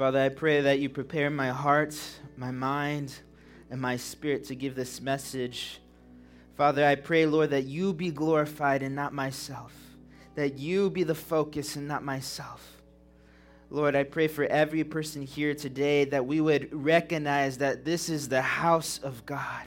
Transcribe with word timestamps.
Father, 0.00 0.22
I 0.22 0.30
pray 0.30 0.62
that 0.62 0.78
you 0.78 0.88
prepare 0.88 1.28
my 1.28 1.50
heart, 1.50 1.94
my 2.34 2.50
mind, 2.50 3.14
and 3.70 3.78
my 3.78 3.98
spirit 3.98 4.44
to 4.44 4.54
give 4.54 4.74
this 4.74 4.98
message. 4.98 5.78
Father, 6.56 6.86
I 6.86 6.94
pray, 6.94 7.26
Lord, 7.26 7.50
that 7.50 7.64
you 7.64 7.92
be 7.92 8.10
glorified 8.10 8.82
and 8.82 8.96
not 8.96 9.12
myself, 9.12 9.74
that 10.36 10.58
you 10.58 10.88
be 10.88 11.02
the 11.02 11.14
focus 11.14 11.76
and 11.76 11.86
not 11.86 12.02
myself. 12.02 12.80
Lord, 13.68 13.94
I 13.94 14.04
pray 14.04 14.26
for 14.26 14.46
every 14.46 14.84
person 14.84 15.20
here 15.20 15.54
today 15.54 16.06
that 16.06 16.24
we 16.24 16.40
would 16.40 16.70
recognize 16.72 17.58
that 17.58 17.84
this 17.84 18.08
is 18.08 18.26
the 18.26 18.40
house 18.40 18.96
of 18.96 19.26
God, 19.26 19.66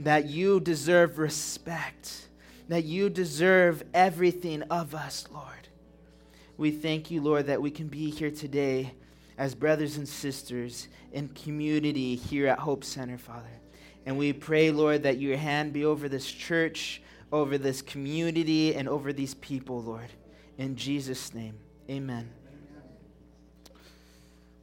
that 0.00 0.24
you 0.30 0.58
deserve 0.58 1.18
respect, 1.18 2.28
that 2.68 2.84
you 2.84 3.10
deserve 3.10 3.82
everything 3.92 4.62
of 4.70 4.94
us, 4.94 5.26
Lord. 5.30 5.68
We 6.56 6.70
thank 6.70 7.10
you, 7.10 7.20
Lord, 7.20 7.48
that 7.48 7.60
we 7.60 7.70
can 7.70 7.88
be 7.88 8.08
here 8.08 8.30
today 8.30 8.94
as 9.38 9.54
brothers 9.54 9.96
and 9.96 10.06
sisters 10.06 10.88
in 11.12 11.28
community 11.28 12.16
here 12.16 12.48
at 12.48 12.58
Hope 12.58 12.82
Center, 12.84 13.16
Father. 13.16 13.46
And 14.04 14.18
we 14.18 14.32
pray, 14.32 14.72
Lord, 14.72 15.04
that 15.04 15.18
your 15.18 15.36
hand 15.36 15.72
be 15.72 15.84
over 15.84 16.08
this 16.08 16.30
church, 16.30 17.00
over 17.32 17.56
this 17.56 17.80
community, 17.80 18.74
and 18.74 18.88
over 18.88 19.12
these 19.12 19.34
people, 19.34 19.80
Lord. 19.80 20.10
In 20.58 20.74
Jesus' 20.74 21.32
name, 21.32 21.54
amen. 21.88 22.28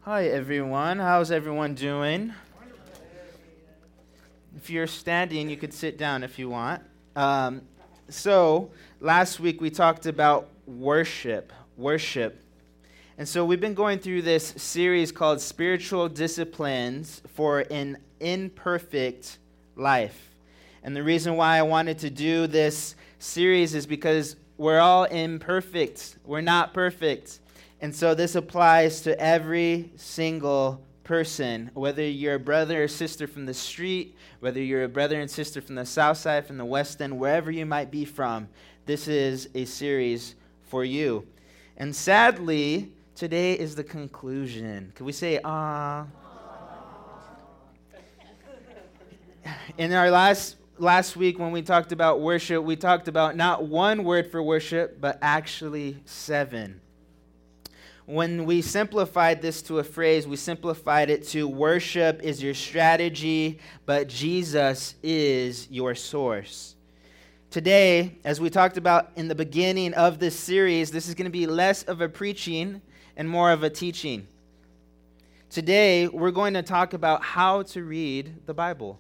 Hi, 0.01 0.25
everyone. 0.27 0.99
How's 0.99 1.31
everyone 1.31 1.73
doing? 1.73 2.33
If 4.57 4.69
you're 4.69 4.87
standing, 4.87 5.49
you 5.49 5.57
could 5.57 5.73
sit 5.73 5.97
down 5.97 6.23
if 6.23 6.37
you 6.37 6.49
want. 6.49 6.83
Um, 7.15 7.61
so, 8.09 8.71
last 8.99 9.39
week 9.39 9.61
we 9.61 9.69
talked 9.69 10.05
about 10.05 10.49
worship. 10.67 11.51
Worship. 11.77 12.44
And 13.17 13.25
so 13.25 13.45
we've 13.45 13.61
been 13.61 13.75
going 13.75 13.99
through 13.99 14.23
this 14.23 14.45
series 14.57 15.09
called 15.09 15.39
Spiritual 15.39 16.09
Disciplines 16.09 17.21
for 17.33 17.61
an 17.71 17.97
Imperfect 18.19 19.37
Life. 19.77 20.31
And 20.83 20.93
the 20.93 21.01
reason 21.01 21.37
why 21.37 21.57
I 21.57 21.61
wanted 21.61 21.97
to 21.99 22.09
do 22.09 22.45
this 22.45 22.95
series 23.19 23.73
is 23.73 23.85
because 23.85 24.35
we're 24.57 24.81
all 24.81 25.05
imperfect. 25.05 26.17
We're 26.25 26.41
not 26.41 26.73
perfect. 26.73 27.39
And 27.79 27.95
so 27.95 28.15
this 28.15 28.35
applies 28.35 28.99
to 29.03 29.17
every 29.17 29.91
single 29.95 30.83
person, 31.05 31.71
whether 31.73 32.03
you're 32.03 32.35
a 32.35 32.39
brother 32.39 32.83
or 32.83 32.89
sister 32.89 33.27
from 33.27 33.45
the 33.45 33.53
street, 33.53 34.17
whether 34.41 34.61
you're 34.61 34.83
a 34.83 34.89
brother 34.89 35.21
and 35.21 35.31
sister 35.31 35.61
from 35.61 35.75
the 35.75 35.85
south 35.85 36.17
side, 36.17 36.45
from 36.45 36.57
the 36.57 36.65
west 36.65 37.01
end, 37.01 37.17
wherever 37.17 37.49
you 37.49 37.65
might 37.65 37.91
be 37.91 38.03
from. 38.03 38.49
This 38.85 39.07
is 39.07 39.47
a 39.55 39.63
series 39.63 40.35
for 40.67 40.83
you. 40.83 41.25
And 41.77 41.95
sadly, 41.95 42.91
Today 43.15 43.53
is 43.53 43.75
the 43.75 43.83
conclusion. 43.85 44.91
Can 44.93 45.05
we 45.05 45.13
say, 45.13 45.39
ah? 45.45 46.05
In 49.77 49.93
our 49.93 50.11
last 50.11 50.57
last 50.77 51.15
week 51.15 51.39
when 51.39 51.53
we 51.53 51.61
talked 51.61 51.93
about 51.93 52.19
worship, 52.19 52.61
we 52.61 52.75
talked 52.75 53.07
about 53.07 53.37
not 53.37 53.63
one 53.63 54.03
word 54.03 54.29
for 54.29 54.43
worship, 54.43 54.99
but 54.99 55.17
actually 55.21 55.97
seven. 56.03 56.81
When 58.05 58.43
we 58.43 58.61
simplified 58.61 59.41
this 59.41 59.61
to 59.61 59.79
a 59.79 59.83
phrase, 59.85 60.27
we 60.27 60.35
simplified 60.35 61.09
it 61.09 61.25
to 61.29 61.47
worship 61.47 62.21
is 62.21 62.43
your 62.43 62.53
strategy, 62.53 63.59
but 63.85 64.09
Jesus 64.09 64.95
is 65.01 65.71
your 65.71 65.95
source. 65.95 66.75
Today, 67.49 68.17
as 68.25 68.41
we 68.41 68.49
talked 68.49 68.75
about 68.75 69.11
in 69.15 69.29
the 69.29 69.35
beginning 69.35 69.93
of 69.93 70.19
this 70.19 70.37
series, 70.37 70.91
this 70.91 71.07
is 71.07 71.15
going 71.15 71.23
to 71.23 71.31
be 71.31 71.47
less 71.47 71.83
of 71.83 72.01
a 72.01 72.09
preaching 72.09 72.81
and 73.17 73.29
more 73.29 73.51
of 73.51 73.63
a 73.63 73.69
teaching. 73.69 74.27
Today, 75.49 76.07
we're 76.07 76.31
going 76.31 76.55
to 76.55 76.63
talk 76.63 76.93
about 76.93 77.23
how 77.23 77.63
to 77.63 77.83
read 77.83 78.45
the 78.45 78.53
Bible. 78.53 78.99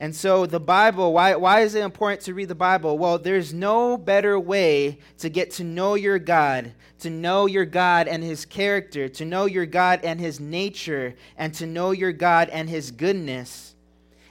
And 0.00 0.14
so, 0.14 0.46
the 0.46 0.60
Bible, 0.60 1.12
why, 1.12 1.34
why 1.34 1.62
is 1.62 1.74
it 1.74 1.82
important 1.82 2.22
to 2.22 2.34
read 2.34 2.48
the 2.48 2.54
Bible? 2.54 2.96
Well, 2.98 3.18
there's 3.18 3.52
no 3.52 3.96
better 3.96 4.38
way 4.38 4.98
to 5.18 5.28
get 5.28 5.50
to 5.52 5.64
know 5.64 5.94
your 5.94 6.20
God, 6.20 6.72
to 7.00 7.10
know 7.10 7.46
your 7.46 7.64
God 7.64 8.06
and 8.06 8.22
His 8.22 8.44
character, 8.44 9.08
to 9.08 9.24
know 9.24 9.46
your 9.46 9.66
God 9.66 10.00
and 10.04 10.20
His 10.20 10.38
nature, 10.38 11.16
and 11.36 11.52
to 11.54 11.66
know 11.66 11.90
your 11.90 12.12
God 12.12 12.48
and 12.50 12.68
His 12.68 12.92
goodness 12.92 13.74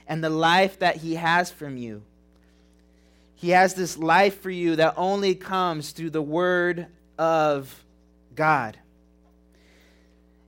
and 0.06 0.24
the 0.24 0.30
life 0.30 0.78
that 0.78 0.96
He 0.96 1.16
has 1.16 1.50
from 1.50 1.76
you. 1.76 2.02
He 3.34 3.50
has 3.50 3.74
this 3.74 3.98
life 3.98 4.40
for 4.40 4.50
you 4.50 4.74
that 4.76 4.94
only 4.96 5.34
comes 5.34 5.90
through 5.90 6.10
the 6.10 6.22
Word 6.22 6.86
of 7.18 7.84
God. 8.34 8.78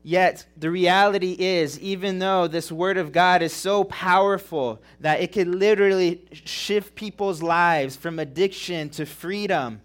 Yet, 0.03 0.47
the 0.57 0.71
reality 0.71 1.37
is, 1.39 1.79
even 1.79 2.21
though 2.21 2.49
this 2.49 2.73
Word 2.73 2.97
of 2.97 3.13
God 3.13 3.43
is 3.43 3.53
so 3.53 3.85
powerful 3.85 4.81
that 5.01 5.21
it 5.21 5.33
could 5.33 5.49
literally 5.49 6.25
shift 6.33 6.95
people's 6.95 7.43
lives 7.43 7.97
from 7.97 8.19
addiction 8.19 8.89
to 8.91 9.05
freedom, 9.05 9.83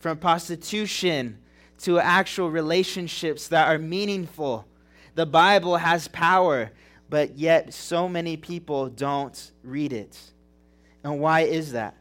from 0.00 0.18
prostitution 0.18 1.38
to 1.78 2.00
actual 2.00 2.50
relationships 2.50 3.46
that 3.48 3.68
are 3.68 3.78
meaningful, 3.78 4.66
the 5.14 5.26
Bible 5.26 5.76
has 5.76 6.08
power, 6.08 6.72
but 7.08 7.38
yet 7.38 7.72
so 7.72 8.08
many 8.08 8.36
people 8.36 8.88
don't 8.88 9.52
read 9.62 9.92
it. 9.92 10.18
And 11.04 11.20
why 11.20 11.42
is 11.42 11.72
that? 11.72 11.94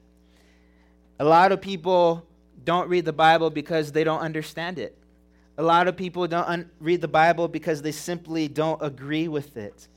A 1.20 1.26
lot 1.26 1.52
of 1.52 1.62
people 1.62 2.26
don't 2.66 2.90
read 2.90 3.06
the 3.06 3.14
Bible 3.14 3.52
because 3.52 3.92
they 3.92 4.04
don't 4.04 4.22
understand 4.22 4.80
it. 4.80 4.98
A 5.58 5.64
lot 5.64 5.88
of 5.88 5.96
people 5.96 6.28
don't 6.28 6.48
un- 6.48 6.70
read 6.80 7.02
the 7.02 7.08
Bible 7.08 7.48
because 7.48 7.82
they 7.82 7.92
simply 7.92 8.48
don't 8.48 8.82
agree 8.82 9.28
with 9.28 9.56
it. 9.56 9.88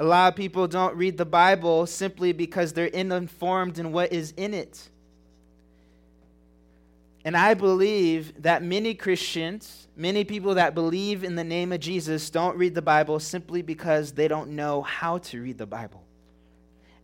A 0.00 0.04
lot 0.04 0.32
of 0.32 0.36
people 0.36 0.66
don't 0.66 0.96
read 0.96 1.16
the 1.16 1.24
Bible 1.24 1.86
simply 1.86 2.32
because 2.32 2.72
they're 2.72 2.90
uninformed 2.94 3.78
in 3.78 3.92
what 3.92 4.12
is 4.12 4.32
in 4.36 4.54
it. 4.54 4.88
And 7.24 7.36
I 7.36 7.54
believe 7.54 8.42
that 8.42 8.64
many 8.64 8.94
Christians, 8.94 9.86
many 9.96 10.24
people 10.24 10.54
that 10.54 10.74
believe 10.74 11.22
in 11.22 11.36
the 11.36 11.44
name 11.44 11.72
of 11.72 11.78
Jesus, 11.78 12.30
don't 12.30 12.56
read 12.56 12.74
the 12.74 12.82
Bible 12.82 13.20
simply 13.20 13.62
because 13.62 14.12
they 14.12 14.26
don't 14.26 14.50
know 14.50 14.82
how 14.82 15.18
to 15.18 15.40
read 15.40 15.58
the 15.58 15.66
Bible. 15.66 16.02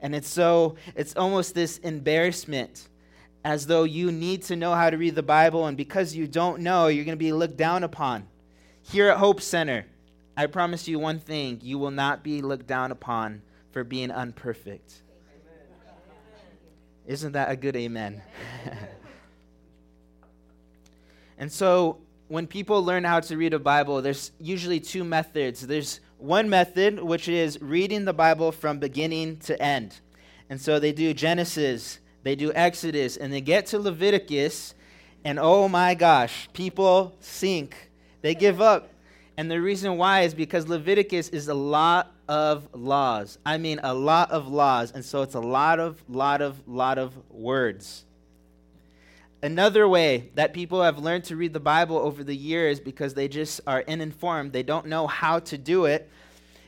And 0.01 0.15
it's 0.15 0.29
so, 0.29 0.75
it's 0.97 1.15
almost 1.17 1.55
this 1.55 1.79
embarrassment 1.79 2.89
as 3.45 3.67
though 3.67 3.85
you 3.85 4.13
need 4.13 4.43
to 4.45 4.57
know 4.57 4.75
how 4.75 4.91
to 4.91 4.97
read 4.97 5.15
the 5.15 5.23
Bible, 5.23 5.67
and 5.67 5.77
because 5.77 6.15
you 6.15 6.27
don't 6.27 6.61
know, 6.61 6.89
you're 6.89 7.05
going 7.05 7.17
to 7.17 7.25
be 7.25 7.33
looked 7.33 7.57
down 7.57 7.85
upon. 7.85 8.27
Here 8.83 9.09
at 9.09 9.19
Hope 9.19 9.41
Center, 9.41 9.87
I 10.37 10.47
promise 10.47 10.89
you 10.89 10.99
one 10.99 11.19
thing 11.19 11.61
you 11.63 11.79
will 11.79 11.91
not 11.91 12.23
be 12.23 12.43
looked 12.43 12.67
down 12.67 12.93
upon 12.93 13.43
for 13.73 13.85
being 13.85 14.11
unperfect. 14.11 15.03
Isn't 17.07 17.33
that 17.33 17.51
a 17.51 17.57
good 17.57 17.75
amen? 17.75 18.23
and 21.39 21.51
so, 21.51 21.99
when 22.29 22.47
people 22.47 22.85
learn 22.85 23.05
how 23.05 23.21
to 23.21 23.37
read 23.37 23.55
a 23.55 23.59
Bible, 23.59 24.03
there's 24.03 24.33
usually 24.39 24.79
two 24.79 25.05
methods. 25.05 25.67
There's 25.67 26.01
one 26.19 26.51
method, 26.51 27.03
which 27.03 27.29
is 27.29 27.61
reading 27.63 28.05
the 28.05 28.13
Bible 28.13 28.53
from 28.53 28.79
beginning 28.79 29.39
to 29.39 29.61
end. 29.61 29.99
And 30.51 30.61
so 30.61 30.79
they 30.79 30.93
do 30.93 31.15
Genesis, 31.15 31.99
they 32.29 32.37
do 32.37 32.53
Exodus, 32.53 33.17
and 33.17 33.33
they 33.33 33.41
get 33.41 33.65
to 33.69 33.79
Leviticus, 33.79 34.75
and 35.25 35.39
oh 35.39 35.67
my 35.67 35.95
gosh, 35.95 36.47
people 36.53 37.17
sink. 37.21 37.91
They 38.21 38.35
give 38.35 38.61
up. 38.61 38.93
And 39.39 39.51
the 39.51 39.59
reason 39.59 39.97
why 39.97 40.21
is 40.21 40.35
because 40.35 40.69
Leviticus 40.69 41.31
is 41.31 41.49
a 41.49 41.55
lot 41.55 42.13
of 42.29 42.69
laws. 42.75 43.39
I 43.47 43.57
mean, 43.57 43.81
a 43.83 43.95
lot 43.95 44.31
of 44.31 44.47
laws. 44.47 44.93
And 44.93 45.03
so 45.03 45.23
it's 45.23 45.37
a 45.37 45.41
lot 45.41 45.81
of, 45.81 46.05
lot 46.07 46.43
of, 46.43 46.69
lot 46.69 46.99
of 46.99 47.15
words. 47.31 48.05
Another 49.43 49.89
way 49.89 50.29
that 50.35 50.53
people 50.53 50.83
have 50.83 50.99
learned 50.99 51.25
to 51.25 51.37
read 51.37 51.55
the 51.55 51.61
Bible 51.61 51.97
over 51.97 52.23
the 52.23 52.37
years 52.37 52.79
because 52.79 53.15
they 53.15 53.29
just 53.29 53.63
are 53.67 53.83
uninformed, 53.89 54.53
they 54.53 54.63
don't 54.63 54.85
know 54.85 55.07
how 55.07 55.39
to 55.39 55.57
do 55.57 55.87
it, 55.87 56.11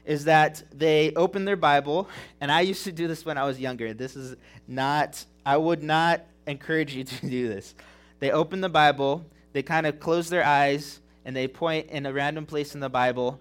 is 0.06 0.24
that 0.24 0.62
they 0.72 1.12
open 1.16 1.44
their 1.44 1.56
Bible, 1.56 2.08
and 2.40 2.50
I 2.50 2.62
used 2.62 2.84
to 2.84 2.92
do 2.92 3.06
this 3.06 3.26
when 3.26 3.36
I 3.36 3.44
was 3.44 3.60
younger. 3.60 3.92
This 3.92 4.16
is 4.16 4.36
not 4.66 5.26
I 5.44 5.56
would 5.56 5.82
not 5.82 6.22
encourage 6.46 6.94
you 6.94 7.04
to 7.04 7.26
do 7.28 7.48
this. 7.48 7.74
They 8.18 8.30
open 8.30 8.60
the 8.60 8.68
Bible, 8.68 9.24
they 9.52 9.62
kind 9.62 9.86
of 9.86 9.98
close 9.98 10.28
their 10.28 10.44
eyes, 10.44 11.00
and 11.24 11.34
they 11.34 11.48
point 11.48 11.88
in 11.90 12.06
a 12.06 12.12
random 12.12 12.46
place 12.46 12.74
in 12.74 12.80
the 12.80 12.88
Bible, 12.88 13.40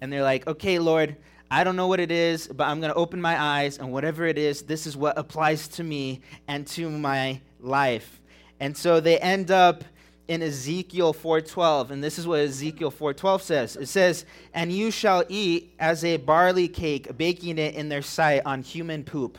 and 0.00 0.12
they're 0.12 0.22
like, 0.22 0.46
okay, 0.46 0.78
Lord, 0.78 1.16
I 1.50 1.64
don't 1.64 1.74
know 1.74 1.88
what 1.88 1.98
it 1.98 2.12
is, 2.12 2.46
but 2.46 2.68
I'm 2.68 2.80
going 2.80 2.92
to 2.92 2.98
open 2.98 3.20
my 3.20 3.40
eyes, 3.40 3.78
and 3.78 3.92
whatever 3.92 4.24
it 4.24 4.38
is, 4.38 4.62
this 4.62 4.86
is 4.86 4.96
what 4.96 5.18
applies 5.18 5.66
to 5.68 5.82
me 5.82 6.20
and 6.46 6.66
to 6.68 6.88
my 6.88 7.40
life. 7.58 8.20
And 8.60 8.76
so 8.76 9.00
they 9.00 9.18
end 9.18 9.50
up 9.50 9.82
in 10.28 10.42
Ezekiel 10.42 11.12
4:12, 11.12 11.90
and 11.90 12.04
this 12.04 12.16
is 12.16 12.24
what 12.24 12.38
Ezekiel 12.38 12.92
4:12 12.92 13.42
says. 13.42 13.74
It 13.74 13.88
says, 13.88 14.24
"And 14.54 14.70
you 14.70 14.92
shall 14.92 15.24
eat 15.28 15.74
as 15.80 16.04
a 16.04 16.18
barley 16.18 16.68
cake, 16.68 17.16
baking 17.18 17.58
it 17.58 17.74
in 17.74 17.88
their 17.88 18.02
sight 18.02 18.42
on 18.46 18.62
human 18.62 19.02
poop." 19.02 19.38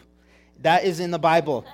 That 0.61 0.83
is 0.83 0.99
in 0.99 1.11
the 1.11 1.19
Bible. 1.19 1.65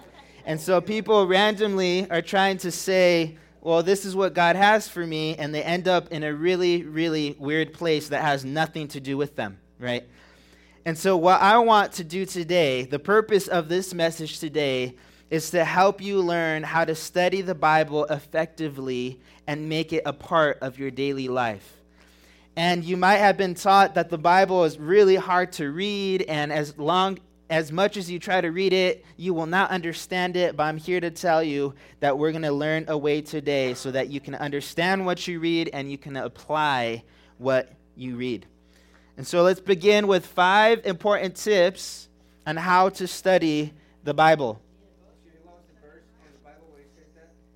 And 0.47 0.61
so 0.61 0.79
people 0.79 1.27
randomly 1.27 2.09
are 2.09 2.21
trying 2.21 2.57
to 2.59 2.71
say, 2.71 3.37
well, 3.59 3.83
this 3.83 4.05
is 4.05 4.15
what 4.15 4.33
God 4.33 4.55
has 4.55 4.87
for 4.87 5.05
me, 5.05 5.35
and 5.35 5.53
they 5.53 5.61
end 5.61 5.89
up 5.89 6.07
in 6.09 6.23
a 6.23 6.33
really, 6.33 6.83
really 6.83 7.35
weird 7.37 7.73
place 7.73 8.07
that 8.07 8.21
has 8.21 8.45
nothing 8.45 8.87
to 8.87 9.01
do 9.01 9.17
with 9.17 9.35
them, 9.35 9.59
right? 9.77 10.05
And 10.85 10.97
so, 10.97 11.17
what 11.17 11.41
I 11.41 11.57
want 11.57 11.91
to 11.93 12.05
do 12.05 12.25
today, 12.25 12.85
the 12.85 12.97
purpose 12.97 13.49
of 13.49 13.67
this 13.67 13.93
message 13.93 14.39
today, 14.39 14.95
is 15.29 15.49
to 15.51 15.65
help 15.65 15.99
you 15.99 16.21
learn 16.21 16.63
how 16.63 16.85
to 16.85 16.95
study 16.95 17.41
the 17.41 17.53
Bible 17.53 18.05
effectively 18.05 19.19
and 19.47 19.67
make 19.67 19.91
it 19.91 20.03
a 20.05 20.13
part 20.13 20.59
of 20.61 20.79
your 20.79 20.91
daily 20.91 21.27
life. 21.27 21.73
And 22.55 22.85
you 22.85 22.95
might 22.95 23.17
have 23.17 23.35
been 23.35 23.53
taught 23.53 23.95
that 23.95 24.09
the 24.09 24.17
Bible 24.17 24.63
is 24.63 24.79
really 24.79 25.17
hard 25.17 25.51
to 25.53 25.69
read, 25.69 26.21
and 26.21 26.53
as 26.53 26.77
long 26.77 27.19
as 27.49 27.71
much 27.71 27.97
as 27.97 28.11
you 28.11 28.19
try 28.19 28.41
to 28.41 28.51
read 28.51 28.73
it, 28.73 29.05
you 29.15 29.33
will 29.33 29.45
not 29.45 29.71
understand 29.71 30.35
it. 30.35 30.55
But 30.55 30.63
I'm 30.63 30.77
here 30.77 30.99
to 30.99 31.11
tell 31.11 31.41
you 31.41 31.73
that 31.99 32.17
we're 32.17 32.31
going 32.31 32.43
to 32.43 32.51
learn 32.51 32.85
a 32.87 32.97
way 32.97 33.21
today 33.21 33.73
so 33.73 33.91
that 33.91 34.09
you 34.09 34.19
can 34.19 34.35
understand 34.35 35.05
what 35.05 35.27
you 35.27 35.39
read 35.39 35.69
and 35.71 35.89
you 35.89 35.97
can 35.97 36.17
apply 36.17 37.03
what 37.37 37.71
you 37.95 38.15
read. 38.17 38.45
And 39.15 39.25
so 39.25 39.43
let's 39.43 39.59
begin 39.59 40.07
with 40.07 40.25
five 40.25 40.85
important 40.85 41.35
tips 41.35 42.09
on 42.45 42.57
how 42.57 42.89
to 42.89 43.07
study 43.07 43.73
the 44.03 44.13
Bible. 44.13 44.61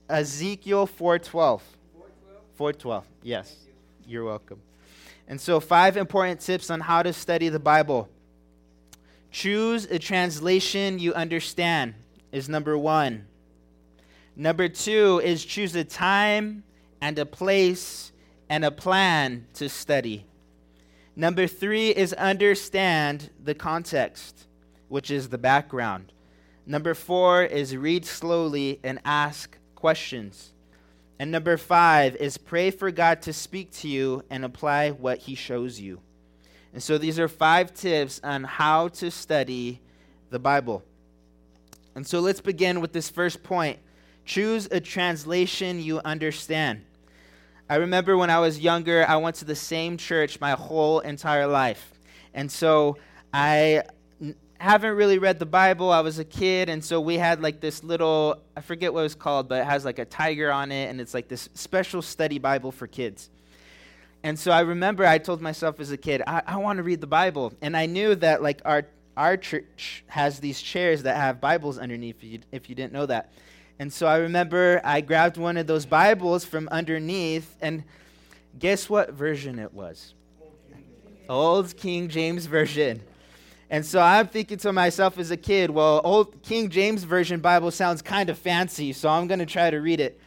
Ezekiel 0.09 0.87
4:12. 0.87 1.61
4:12. 2.57 3.03
Yes. 3.23 3.55
You're 4.05 4.25
welcome. 4.25 4.61
And 5.27 5.39
so 5.39 5.59
five 5.61 5.95
important 5.95 6.41
tips 6.41 6.69
on 6.69 6.81
how 6.81 7.03
to 7.03 7.13
study 7.13 7.47
the 7.47 7.59
Bible. 7.59 8.09
Choose 9.31 9.85
a 9.85 9.97
translation 9.97 10.99
you 10.99 11.13
understand 11.13 11.95
is 12.31 12.49
number 12.49 12.77
1. 12.77 13.25
Number 14.35 14.67
2 14.67 15.21
is 15.23 15.43
choose 15.43 15.75
a 15.75 15.83
time 15.83 16.63
and 17.01 17.17
a 17.17 17.25
place 17.25 18.11
and 18.49 18.63
a 18.63 18.71
plan 18.71 19.47
to 19.55 19.69
study. 19.69 20.25
Number 21.15 21.47
3 21.47 21.89
is 21.89 22.13
understand 22.13 23.29
the 23.43 23.55
context, 23.55 24.47
which 24.89 25.09
is 25.09 25.29
the 25.29 25.37
background. 25.37 26.11
Number 26.65 26.93
4 26.93 27.43
is 27.43 27.75
read 27.75 28.05
slowly 28.05 28.79
and 28.83 28.99
ask 29.05 29.57
questions. 29.75 30.53
And 31.21 31.29
number 31.29 31.55
five 31.55 32.15
is 32.15 32.39
pray 32.39 32.71
for 32.71 32.89
God 32.89 33.21
to 33.21 33.31
speak 33.31 33.69
to 33.73 33.87
you 33.87 34.23
and 34.31 34.43
apply 34.43 34.89
what 34.89 35.19
he 35.19 35.35
shows 35.35 35.79
you. 35.79 36.01
And 36.73 36.81
so 36.81 36.97
these 36.97 37.19
are 37.19 37.27
five 37.27 37.73
tips 37.73 38.21
on 38.23 38.43
how 38.43 38.87
to 38.89 39.11
study 39.11 39.81
the 40.29 40.39
Bible. 40.39 40.83
And 41.95 42.07
so 42.07 42.19
let's 42.19 42.41
begin 42.41 42.79
with 42.81 42.93
this 42.93 43.09
first 43.09 43.43
point 43.43 43.79
choose 44.23 44.67
a 44.71 44.79
translation 44.79 45.81
you 45.81 45.99
understand. 46.05 46.85
I 47.69 47.75
remember 47.75 48.15
when 48.17 48.29
I 48.29 48.39
was 48.39 48.59
younger, 48.59 49.05
I 49.07 49.17
went 49.17 49.37
to 49.37 49.45
the 49.45 49.55
same 49.55 49.97
church 49.97 50.39
my 50.39 50.51
whole 50.51 50.99
entire 50.99 51.47
life. 51.47 51.93
And 52.33 52.51
so 52.51 52.97
I 53.33 53.83
haven't 54.59 54.95
really 54.95 55.17
read 55.17 55.39
the 55.39 55.45
Bible. 55.45 55.91
I 55.91 56.01
was 56.01 56.19
a 56.19 56.23
kid, 56.23 56.69
and 56.69 56.85
so 56.85 57.01
we 57.01 57.17
had 57.17 57.41
like 57.41 57.59
this 57.59 57.83
little, 57.83 58.41
I 58.55 58.61
forget 58.61 58.93
what 58.93 58.99
it 58.99 59.03
was 59.03 59.15
called, 59.15 59.49
but 59.49 59.61
it 59.61 59.65
has 59.65 59.83
like 59.83 59.99
a 59.99 60.05
tiger 60.05 60.51
on 60.51 60.71
it, 60.71 60.89
and 60.89 61.01
it's 61.01 61.13
like 61.13 61.27
this 61.27 61.49
special 61.55 62.01
study 62.01 62.37
Bible 62.37 62.71
for 62.71 62.87
kids. 62.87 63.29
And 64.23 64.37
so 64.37 64.51
I 64.51 64.61
remember 64.61 65.05
I 65.05 65.17
told 65.17 65.41
myself 65.41 65.79
as 65.79 65.91
a 65.91 65.97
kid, 65.97 66.21
I, 66.27 66.43
I 66.45 66.57
want 66.57 66.77
to 66.77 66.83
read 66.83 67.01
the 67.01 67.07
Bible. 67.07 67.53
And 67.61 67.75
I 67.75 67.87
knew 67.87 68.15
that 68.15 68.41
like 68.43 68.61
our, 68.65 68.85
our 69.17 69.35
church 69.35 70.03
has 70.07 70.39
these 70.39 70.61
chairs 70.61 71.03
that 71.03 71.17
have 71.17 71.41
Bibles 71.41 71.79
underneath, 71.79 72.17
if 72.17 72.23
you, 72.23 72.39
if 72.51 72.69
you 72.69 72.75
didn't 72.75 72.93
know 72.93 73.07
that. 73.07 73.33
And 73.79 73.91
so 73.91 74.05
I 74.05 74.17
remember 74.17 74.79
I 74.83 75.01
grabbed 75.01 75.37
one 75.37 75.57
of 75.57 75.65
those 75.65 75.87
Bibles 75.87 76.45
from 76.45 76.69
underneath, 76.71 77.55
and 77.61 77.83
guess 78.59 78.87
what 78.87 79.11
version 79.13 79.57
it 79.57 79.73
was? 79.73 80.13
Old 81.27 81.75
King 81.77 82.07
James 82.07 82.45
Version. 82.45 83.01
And 83.71 83.83
so 83.83 83.99
I'm 83.99 84.27
thinking 84.27 84.57
to 84.59 84.73
myself 84.73 85.17
as 85.17 85.31
a 85.31 85.37
kid, 85.37 85.71
well, 85.71 86.01
old 86.03 86.43
King 86.43 86.69
James 86.69 87.05
Version 87.05 87.39
Bible 87.39 87.71
sounds 87.71 88.01
kind 88.01 88.29
of 88.29 88.37
fancy, 88.37 88.93
so 88.93 89.09
I'm 89.09 89.25
going 89.27 89.39
to 89.39 89.45
try 89.45 89.71
to 89.71 89.77
read 89.77 89.99
it. 89.99 90.19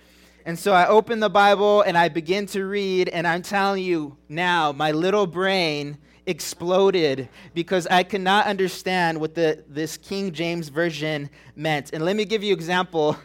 And 0.47 0.59
so 0.59 0.73
I 0.73 0.87
open 0.87 1.21
the 1.21 1.31
Bible 1.31 1.81
and 1.83 1.97
I 1.97 2.09
begin 2.09 2.45
to 2.49 2.67
read, 2.67 3.09
and 3.09 3.27
I'm 3.27 3.41
telling 3.41 3.83
you 3.83 4.19
now, 4.29 4.73
my 4.73 4.93
little 4.93 5.27
brain 5.27 5.97
exploded 6.27 7.31
because 7.55 7.87
I 7.87 8.03
could 8.03 8.21
not 8.21 8.47
understand 8.47 9.19
what 9.21 9.35
the, 9.35 9.65
this 9.69 9.97
King 9.97 10.33
James 10.33 10.69
Version 10.69 11.31
meant. 11.57 11.95
And 11.95 12.05
let 12.05 12.15
me 12.15 12.27
give 12.27 12.43
you 12.43 12.53
example 12.53 13.17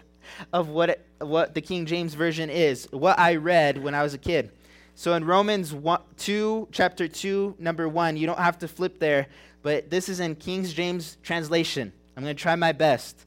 of 0.53 0.69
what, 0.69 0.91
it, 0.91 1.05
what 1.19 1.53
the 1.53 1.61
King 1.61 1.85
James 1.85 2.13
Version 2.13 2.49
is, 2.49 2.87
what 2.91 3.19
I 3.19 3.35
read 3.35 3.83
when 3.83 3.93
I 3.93 4.03
was 4.03 4.13
a 4.13 4.17
kid. 4.17 4.51
So 4.95 5.13
in 5.13 5.25
Romans 5.25 5.73
1, 5.73 6.01
2, 6.17 6.69
chapter 6.71 7.07
2, 7.07 7.55
number 7.59 7.89
1, 7.89 8.15
you 8.15 8.27
don't 8.27 8.39
have 8.39 8.59
to 8.59 8.67
flip 8.67 8.99
there, 8.99 9.27
but 9.61 9.89
this 9.89 10.07
is 10.07 10.21
in 10.21 10.35
King 10.35 10.63
James 10.63 11.17
translation. 11.21 11.91
I'm 12.15 12.23
going 12.23 12.35
to 12.35 12.41
try 12.41 12.55
my 12.55 12.71
best. 12.71 13.25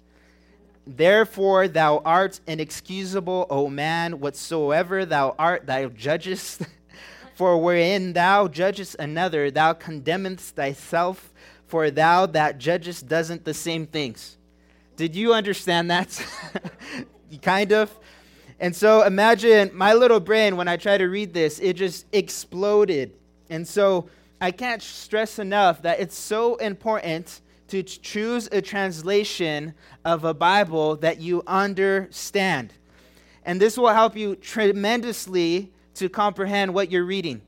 Therefore, 0.86 1.68
thou 1.68 1.98
art 2.04 2.40
inexcusable, 2.46 3.46
O 3.48 3.68
man, 3.68 4.20
whatsoever 4.20 5.04
thou 5.04 5.34
art, 5.38 5.66
thou 5.66 5.88
judgest. 5.88 6.62
for 7.34 7.58
wherein 7.58 8.12
thou 8.12 8.46
judgest 8.46 8.96
another, 8.98 9.50
thou 9.50 9.72
condemnest 9.72 10.54
thyself, 10.54 11.32
for 11.66 11.90
thou 11.90 12.26
that 12.26 12.58
judgest 12.58 13.08
doesn't 13.08 13.44
the 13.44 13.54
same 13.54 13.86
things. 13.86 14.36
Did 14.96 15.16
you 15.16 15.32
understand 15.32 15.90
that? 15.90 16.24
kind 17.42 17.72
of. 17.72 17.98
And 18.60 18.76
so 18.76 19.02
imagine 19.02 19.70
my 19.72 19.94
little 19.94 20.20
brain, 20.20 20.56
when 20.56 20.68
I 20.68 20.76
try 20.76 20.98
to 20.98 21.06
read 21.06 21.32
this, 21.32 21.58
it 21.58 21.74
just 21.74 22.06
exploded. 22.12 23.12
And 23.48 23.66
so 23.66 24.08
I 24.40 24.50
can't 24.50 24.82
stress 24.82 25.38
enough 25.38 25.82
that 25.82 25.98
it's 25.98 26.16
so 26.16 26.56
important 26.56 27.40
to 27.72 27.82
choose 27.82 28.50
a 28.52 28.60
translation 28.60 29.72
of 30.04 30.24
a 30.24 30.34
Bible 30.34 30.96
that 30.96 31.22
you 31.22 31.42
understand. 31.46 32.74
And 33.44 33.58
this 33.58 33.78
will 33.78 33.88
help 33.88 34.14
you 34.14 34.36
tremendously 34.36 35.72
to 35.94 36.10
comprehend 36.10 36.74
what 36.74 36.90
you're 36.90 37.06
reading. 37.06 37.40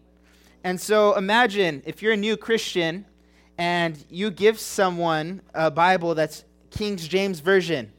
And 0.65 0.81
so 0.81 1.15
imagine 1.17 1.83
if 1.85 2.01
you're 2.01 2.15
a 2.15 2.17
new 2.17 2.39
Christian 2.39 3.05
and 3.59 4.03
you 4.09 4.31
give 4.31 4.59
someone 4.59 5.43
a 5.53 5.71
Bible 5.71 6.15
that's 6.15 6.45
King 6.71 6.97
James 6.97 7.41
Version, 7.41 7.93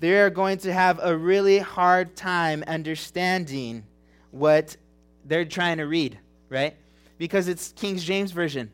they're 0.00 0.30
going 0.30 0.56
to 0.58 0.72
have 0.72 0.98
a 1.02 1.14
really 1.14 1.58
hard 1.58 2.16
time 2.16 2.64
understanding 2.66 3.84
what 4.30 4.74
they're 5.26 5.44
trying 5.44 5.76
to 5.76 5.84
read, 5.84 6.18
right? 6.48 6.74
because 7.18 7.48
it's 7.48 7.72
King 7.72 7.98
James 7.98 8.32
Version. 8.32 8.70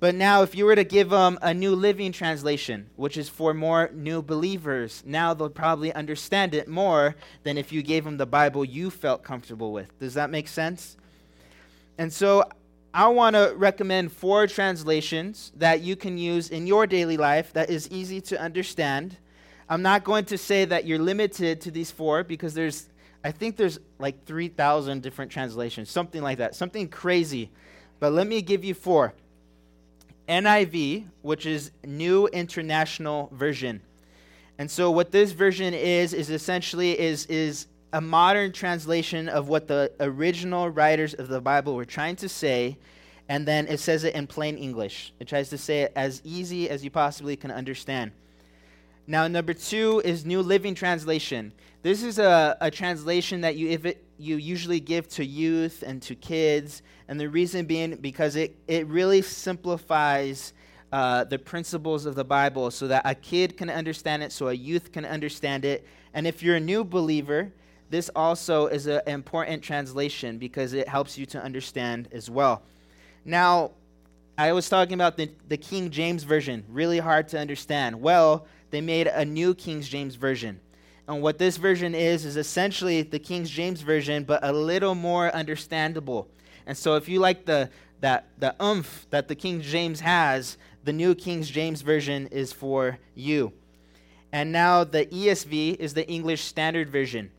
But 0.00 0.14
now, 0.14 0.42
if 0.42 0.54
you 0.54 0.64
were 0.64 0.76
to 0.76 0.84
give 0.84 1.10
them 1.10 1.38
a 1.42 1.52
New 1.52 1.74
Living 1.74 2.12
Translation, 2.12 2.88
which 2.94 3.16
is 3.16 3.28
for 3.28 3.52
more 3.52 3.90
new 3.92 4.22
believers, 4.22 5.02
now 5.04 5.34
they'll 5.34 5.48
probably 5.48 5.92
understand 5.92 6.54
it 6.54 6.68
more 6.68 7.16
than 7.42 7.58
if 7.58 7.72
you 7.72 7.82
gave 7.82 8.04
them 8.04 8.16
the 8.16 8.26
Bible 8.26 8.64
you 8.64 8.90
felt 8.90 9.24
comfortable 9.24 9.72
with. 9.72 9.98
Does 9.98 10.14
that 10.14 10.30
make 10.30 10.46
sense? 10.46 10.96
And 11.98 12.12
so, 12.12 12.44
I 12.94 13.08
want 13.08 13.34
to 13.34 13.52
recommend 13.56 14.12
four 14.12 14.46
translations 14.46 15.52
that 15.56 15.80
you 15.80 15.96
can 15.96 16.16
use 16.16 16.48
in 16.48 16.66
your 16.66 16.86
daily 16.86 17.16
life 17.16 17.52
that 17.54 17.68
is 17.68 17.90
easy 17.90 18.20
to 18.22 18.40
understand. 18.40 19.16
I'm 19.68 19.82
not 19.82 20.04
going 20.04 20.24
to 20.26 20.38
say 20.38 20.64
that 20.64 20.86
you're 20.86 20.98
limited 20.98 21.60
to 21.62 21.70
these 21.70 21.90
four 21.90 22.22
because 22.22 22.54
there's, 22.54 22.88
I 23.24 23.32
think 23.32 23.56
there's 23.56 23.78
like 23.98 24.24
3,000 24.24 25.02
different 25.02 25.30
translations, 25.30 25.90
something 25.90 26.22
like 26.22 26.38
that, 26.38 26.54
something 26.54 26.88
crazy 26.88 27.50
but 28.00 28.12
let 28.12 28.26
me 28.26 28.42
give 28.42 28.64
you 28.64 28.74
four 28.74 29.14
NIV, 30.28 31.06
which 31.22 31.46
is 31.46 31.70
New 31.84 32.26
International 32.28 33.30
Version. 33.32 33.80
And 34.58 34.70
so 34.70 34.90
what 34.90 35.12
this 35.12 35.32
version 35.32 35.72
is 35.72 36.12
is 36.12 36.30
essentially 36.30 36.98
is 36.98 37.26
is 37.26 37.66
a 37.92 38.00
modern 38.00 38.52
translation 38.52 39.28
of 39.28 39.48
what 39.48 39.68
the 39.68 39.90
original 40.00 40.68
writers 40.68 41.14
of 41.14 41.28
the 41.28 41.40
Bible 41.40 41.74
were 41.74 41.86
trying 41.86 42.16
to 42.16 42.28
say, 42.28 42.76
and 43.28 43.46
then 43.46 43.66
it 43.66 43.80
says 43.80 44.04
it 44.04 44.14
in 44.14 44.26
plain 44.26 44.58
English. 44.58 45.12
It 45.20 45.28
tries 45.28 45.48
to 45.50 45.58
say 45.58 45.82
it 45.82 45.92
as 45.96 46.20
easy 46.24 46.68
as 46.68 46.84
you 46.84 46.90
possibly 46.90 47.36
can 47.36 47.50
understand. 47.50 48.12
Now, 49.06 49.26
number 49.26 49.54
two 49.54 50.02
is 50.04 50.26
New 50.26 50.42
Living 50.42 50.74
Translation. 50.74 51.52
This 51.82 52.02
is 52.02 52.18
a, 52.18 52.58
a 52.60 52.70
translation 52.70 53.40
that 53.40 53.56
you, 53.56 53.70
if 53.70 53.86
it, 53.86 54.04
you 54.18 54.36
usually 54.36 54.80
give 54.80 55.08
to 55.08 55.24
youth 55.24 55.82
and 55.86 56.02
to 56.02 56.14
kids, 56.14 56.82
and 57.06 57.18
the 57.18 57.28
reason 57.28 57.66
being 57.66 57.96
because 57.96 58.36
it, 58.36 58.56
it 58.66 58.86
really 58.88 59.22
simplifies 59.22 60.52
uh, 60.92 61.24
the 61.24 61.38
principles 61.38 62.06
of 62.06 62.14
the 62.14 62.24
Bible 62.24 62.70
so 62.70 62.88
that 62.88 63.02
a 63.04 63.14
kid 63.14 63.56
can 63.56 63.70
understand 63.70 64.22
it, 64.22 64.32
so 64.32 64.48
a 64.48 64.52
youth 64.52 64.92
can 64.92 65.04
understand 65.04 65.64
it. 65.64 65.86
And 66.14 66.26
if 66.26 66.42
you're 66.42 66.56
a 66.56 66.60
new 66.60 66.84
believer, 66.84 67.52
this 67.90 68.10
also 68.16 68.66
is 68.66 68.86
an 68.86 69.02
important 69.06 69.62
translation 69.62 70.38
because 70.38 70.72
it 70.72 70.88
helps 70.88 71.16
you 71.16 71.26
to 71.26 71.42
understand 71.42 72.08
as 72.12 72.28
well. 72.28 72.62
Now, 73.24 73.72
I 74.36 74.52
was 74.52 74.68
talking 74.68 74.94
about 74.94 75.16
the, 75.16 75.30
the 75.48 75.56
King 75.56 75.90
James 75.90 76.22
Version, 76.22 76.64
really 76.68 76.98
hard 76.98 77.28
to 77.28 77.38
understand. 77.38 78.00
Well, 78.00 78.46
they 78.70 78.80
made 78.80 79.06
a 79.06 79.24
new 79.24 79.54
King 79.54 79.82
James 79.82 80.14
Version. 80.14 80.60
And 81.08 81.22
what 81.22 81.38
this 81.38 81.56
version 81.56 81.94
is, 81.94 82.26
is 82.26 82.36
essentially 82.36 83.00
the 83.00 83.18
King 83.18 83.46
James 83.46 83.80
Version, 83.80 84.24
but 84.24 84.44
a 84.44 84.52
little 84.52 84.94
more 84.94 85.34
understandable. 85.34 86.28
And 86.66 86.76
so 86.76 86.96
if 86.96 87.08
you 87.08 87.18
like 87.18 87.46
the, 87.46 87.70
that, 88.00 88.28
the 88.38 88.54
umph 88.60 89.06
that 89.08 89.26
the 89.26 89.34
King 89.34 89.62
James 89.62 90.00
has, 90.00 90.58
the 90.84 90.92
New 90.92 91.14
King 91.14 91.42
James 91.42 91.80
Version 91.80 92.26
is 92.26 92.52
for 92.52 92.98
you. 93.14 93.54
And 94.32 94.52
now 94.52 94.84
the 94.84 95.06
ESV 95.06 95.76
is 95.76 95.94
the 95.94 96.06
English 96.06 96.42
Standard 96.42 96.90
Version. 96.90 97.30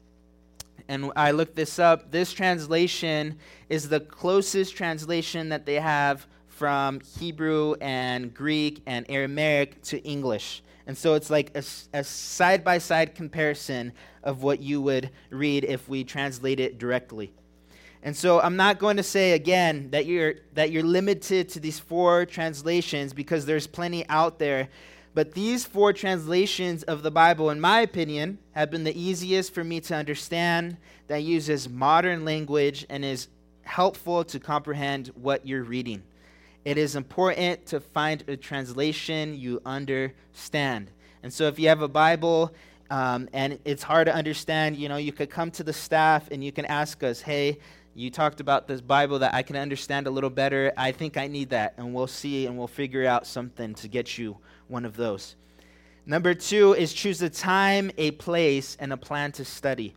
And 0.88 1.12
I 1.16 1.30
looked 1.30 1.56
this 1.56 1.78
up. 1.78 2.10
This 2.10 2.34
translation 2.34 3.38
is 3.70 3.88
the 3.88 4.00
closest 4.00 4.76
translation 4.76 5.50
that 5.50 5.68
they 5.68 5.76
have 5.76 6.26
from 6.48 7.02
Hebrew 7.20 7.76
and 7.80 8.34
Greek 8.34 8.82
and 8.88 9.06
Aramaic 9.08 9.84
to 9.84 10.04
English. 10.04 10.64
And 10.90 10.98
so 10.98 11.14
it's 11.14 11.30
like 11.30 11.56
a 11.56 12.04
side 12.04 12.64
by 12.64 12.80
side 12.80 13.14
comparison 13.14 13.94
of 14.24 14.42
what 14.42 14.60
you 14.60 14.82
would 14.82 15.12
read 15.30 15.64
if 15.64 15.88
we 15.88 16.04
translate 16.04 16.60
it 16.60 16.80
directly. 16.80 17.32
And 18.02 18.18
so 18.18 18.42
I'm 18.42 18.56
not 18.56 18.80
going 18.80 18.98
to 18.98 19.04
say 19.04 19.34
again 19.34 19.92
that 19.92 20.08
you're 20.08 20.34
that 20.56 20.72
you're 20.72 20.82
limited 20.82 21.48
to 21.50 21.60
these 21.60 21.78
four 21.78 22.26
translations 22.26 23.14
because 23.14 23.46
there's 23.46 23.68
plenty 23.68 24.04
out 24.10 24.40
there. 24.40 24.68
But 25.14 25.34
these 25.34 25.64
four 25.64 25.94
translations 25.94 26.82
of 26.82 27.04
the 27.04 27.12
Bible, 27.12 27.52
in 27.52 27.62
my 27.62 27.82
opinion, 27.82 28.40
have 28.54 28.72
been 28.72 28.84
the 28.84 29.00
easiest 29.00 29.54
for 29.54 29.64
me 29.64 29.82
to 29.82 29.96
understand, 29.96 30.76
that 31.06 31.22
uses 31.22 31.70
modern 31.70 32.26
language 32.26 32.88
and 32.90 33.06
is 33.06 33.28
helpful 33.62 34.24
to 34.24 34.40
comprehend 34.40 35.10
what 35.10 35.46
you're 35.46 35.62
reading. 35.62 36.02
It 36.66 36.78
is 36.78 36.96
important 36.96 37.66
to 37.68 37.80
find 37.80 38.24
a 38.28 38.36
translation 38.36 39.34
you 39.34 39.62
understand. 39.66 40.92
And 41.24 41.34
so 41.34 41.48
if 41.48 41.58
you 41.58 41.70
have 41.70 41.82
a 41.82 41.88
Bible 41.88 42.54
um, 42.90 43.30
and 43.34 43.60
it's 43.66 43.84
hard 43.84 44.08
to 44.08 44.14
understand, 44.14 44.76
you 44.76 44.90
know, 44.90 44.98
you 44.98 45.12
could 45.12 45.30
come 45.30 45.52
to 45.52 45.64
the 45.64 45.74
staff 45.74 46.30
and 46.32 46.44
you 46.44 46.52
can 46.52 46.66
ask 46.66 47.04
us, 47.04 47.22
hey, 47.22 47.60
you 47.96 48.10
talked 48.10 48.40
about 48.40 48.68
this 48.68 48.82
Bible 48.82 49.20
that 49.20 49.34
I 49.34 49.42
can 49.42 49.56
understand 49.56 50.08
a 50.08 50.12
little 50.12 50.30
better. 50.30 50.74
I 50.78 50.92
think 50.92 51.18
I 51.18 51.28
need 51.28 51.50
that. 51.50 51.74
And 51.78 51.94
we'll 51.94 52.08
see 52.08 52.46
and 52.46 52.58
we'll 52.58 52.68
figure 52.68 53.06
out 53.06 53.26
something 53.26 53.74
to 53.76 53.88
get 53.88 54.18
you 54.18 54.38
one 54.68 54.86
of 54.86 54.96
those. 54.96 55.36
Number 56.06 56.34
two 56.34 56.74
is 56.74 56.94
choose 56.94 57.22
a 57.22 57.30
time, 57.30 57.92
a 57.98 58.12
place, 58.12 58.78
and 58.80 58.92
a 58.92 58.98
plan 58.98 59.32
to 59.34 59.46
study. 59.46 59.96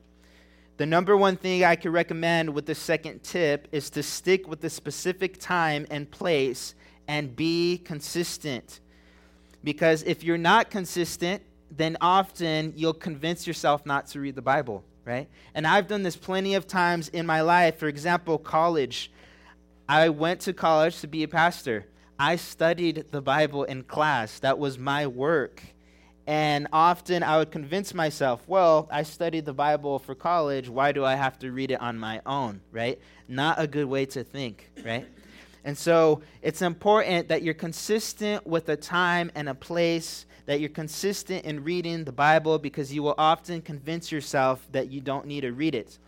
The 0.78 0.86
number 0.86 1.16
one 1.16 1.36
thing 1.36 1.64
I 1.64 1.76
could 1.76 1.92
recommend 1.92 2.54
with 2.54 2.66
the 2.66 2.74
second 2.74 3.22
tip 3.22 3.68
is 3.72 3.90
to 3.90 4.02
stick 4.02 4.48
with 4.48 4.60
the 4.60 4.70
specific 4.70 5.38
time 5.38 5.86
and 5.90 6.10
place 6.10 6.74
and 7.06 7.34
be 7.36 7.78
consistent. 7.78 8.80
Because 9.62 10.02
if 10.02 10.24
you're 10.24 10.38
not 10.38 10.70
consistent, 10.70 11.42
then 11.70 11.96
often 12.00 12.72
you'll 12.76 12.94
convince 12.94 13.46
yourself 13.46 13.86
not 13.86 14.06
to 14.08 14.20
read 14.20 14.34
the 14.34 14.42
Bible, 14.42 14.82
right? 15.04 15.28
And 15.54 15.66
I've 15.66 15.88
done 15.88 16.02
this 16.02 16.16
plenty 16.16 16.54
of 16.54 16.66
times 16.66 17.08
in 17.08 17.26
my 17.26 17.42
life. 17.42 17.78
For 17.78 17.88
example, 17.88 18.38
college. 18.38 19.12
I 19.88 20.08
went 20.08 20.40
to 20.42 20.52
college 20.52 21.00
to 21.00 21.06
be 21.06 21.22
a 21.22 21.28
pastor. 21.28 21.86
I 22.18 22.36
studied 22.36 23.06
the 23.10 23.20
Bible 23.20 23.64
in 23.64 23.84
class. 23.84 24.38
That 24.38 24.58
was 24.58 24.78
my 24.78 25.06
work. 25.06 25.62
And 26.26 26.68
often 26.72 27.22
I 27.22 27.38
would 27.38 27.50
convince 27.50 27.94
myself, 27.94 28.46
well, 28.46 28.88
I 28.92 29.02
studied 29.02 29.44
the 29.44 29.52
Bible 29.52 29.98
for 29.98 30.14
college. 30.14 30.68
Why 30.68 30.92
do 30.92 31.04
I 31.04 31.16
have 31.16 31.38
to 31.40 31.50
read 31.50 31.72
it 31.72 31.80
on 31.80 31.98
my 31.98 32.20
own, 32.24 32.60
right? 32.70 33.00
Not 33.26 33.60
a 33.60 33.66
good 33.66 33.86
way 33.86 34.06
to 34.06 34.22
think, 34.22 34.70
right? 34.84 35.06
And 35.64 35.76
so 35.76 36.22
it's 36.40 36.62
important 36.62 37.28
that 37.28 37.42
you're 37.42 37.54
consistent 37.54 38.46
with 38.46 38.68
a 38.68 38.76
time 38.76 39.32
and 39.34 39.48
a 39.48 39.54
place, 39.54 40.26
that 40.46 40.60
you're 40.60 40.68
consistent 40.68 41.44
in 41.44 41.64
reading 41.64 42.04
the 42.04 42.12
Bible 42.12 42.58
because 42.58 42.92
you 42.92 43.02
will 43.02 43.14
often 43.18 43.60
convince 43.60 44.10
yourself 44.12 44.66
that 44.72 44.90
you 44.90 45.00
don't 45.00 45.26
need 45.26 45.42
to 45.42 45.52
read 45.52 45.74
it. 45.74 45.98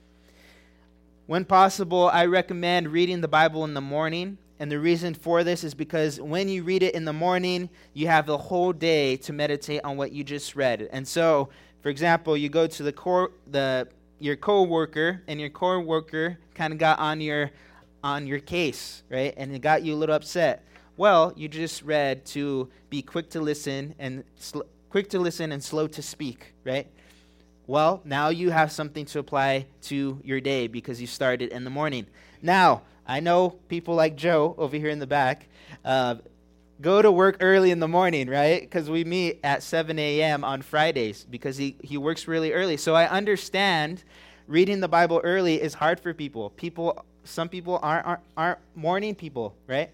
When 1.27 1.45
possible, 1.45 2.09
I 2.13 2.27
recommend 2.27 2.89
reading 2.89 3.21
the 3.21 3.29
Bible 3.29 3.65
in 3.65 3.75
the 3.75 3.81
morning 3.81 4.39
and 4.59 4.71
the 4.71 4.79
reason 4.79 5.15
for 5.15 5.43
this 5.43 5.65
is 5.65 5.75
because 5.75 6.21
when 6.21 6.49
you 6.49 6.63
read 6.63 6.83
it 6.83 6.95
in 6.95 7.05
the 7.05 7.13
morning, 7.13 7.69
you 7.93 8.07
have 8.07 8.27
the 8.27 8.39
whole 8.39 8.73
day 8.73 9.17
to 9.19 9.33
meditate 9.33 9.81
on 9.83 9.97
what 9.97 10.13
you 10.13 10.23
just 10.23 10.55
read. 10.55 10.89
And 10.93 11.07
so, 11.07 11.49
for 11.83 11.89
example, 11.89 12.37
you 12.37 12.49
go 12.49 12.67
to 12.67 12.83
the 12.83 12.93
core 12.93 13.33
the 13.51 13.89
your 14.21 14.37
coworker 14.37 15.23
and 15.27 15.41
your 15.41 15.51
coworker 15.51 16.39
kind 16.55 16.73
of 16.73 16.79
got 16.79 16.99
on 17.01 17.21
your 17.21 17.51
on 18.05 18.27
your 18.27 18.39
case, 18.39 19.03
right? 19.11 19.35
And 19.37 19.55
it 19.55 19.61
got 19.61 19.83
you 19.83 19.95
a 19.95 19.97
little 19.97 20.15
upset. 20.15 20.65
Well, 20.97 21.33
you 21.37 21.49
just 21.49 21.83
read 21.83 22.25
to 22.27 22.69
be 22.91 23.03
quick 23.03 23.31
to 23.31 23.41
listen 23.41 23.95
and 23.99 24.23
sl- 24.37 24.63
quick 24.89 25.11
to 25.11 25.19
listen 25.19 25.51
and 25.51 25.63
slow 25.63 25.89
to 25.89 26.03
speak, 26.03 26.55
right? 26.63 26.87
Well, 27.67 28.03
now 28.05 28.29
you 28.29 28.51
have 28.51 28.71
something 28.71 29.07
to 29.07 29.19
apply 29.19 29.67
to 29.85 30.21
your 30.23 30.41
day 30.41 30.69
because 30.69 31.01
you 31.01 31.09
started 31.09 31.51
in 31.51 31.65
the 31.65 31.71
morning. 31.71 32.07
Now, 32.43 32.83
I 33.07 33.21
know 33.21 33.51
people 33.69 33.95
like 33.95 34.17
Joe 34.17 34.55
over 34.59 34.77
here 34.77 34.89
in 34.89 34.99
the 34.99 35.07
back 35.07 35.49
uh, 35.85 36.17
go 36.81 37.03
to 37.03 37.11
work 37.11 37.37
early 37.41 37.71
in 37.71 37.81
the 37.81 37.89
morning, 37.89 38.29
right? 38.29 38.61
Because 38.61 38.91
we 38.91 39.05
meet 39.05 39.41
at 39.45 39.63
7 39.63 39.99
a.m. 39.99 40.45
on 40.45 40.63
Fridays 40.63 41.25
because 41.29 41.57
he, 41.57 41.77
he 41.83 41.97
works 41.97 42.27
really 42.27 42.53
early. 42.53 42.77
So 42.77 42.95
I 42.95 43.09
understand 43.09 44.05
reading 44.47 44.81
the 44.81 44.89
Bible 44.89 45.21
early 45.25 45.61
is 45.61 45.75
hard 45.75 46.01
for 46.01 46.13
people. 46.13 46.51
People, 46.51 47.05
some 47.25 47.49
people 47.49 47.79
aren't, 47.83 48.07
aren't, 48.07 48.23
aren't 48.37 48.59
morning 48.75 49.15
people, 49.15 49.55
right? 49.67 49.91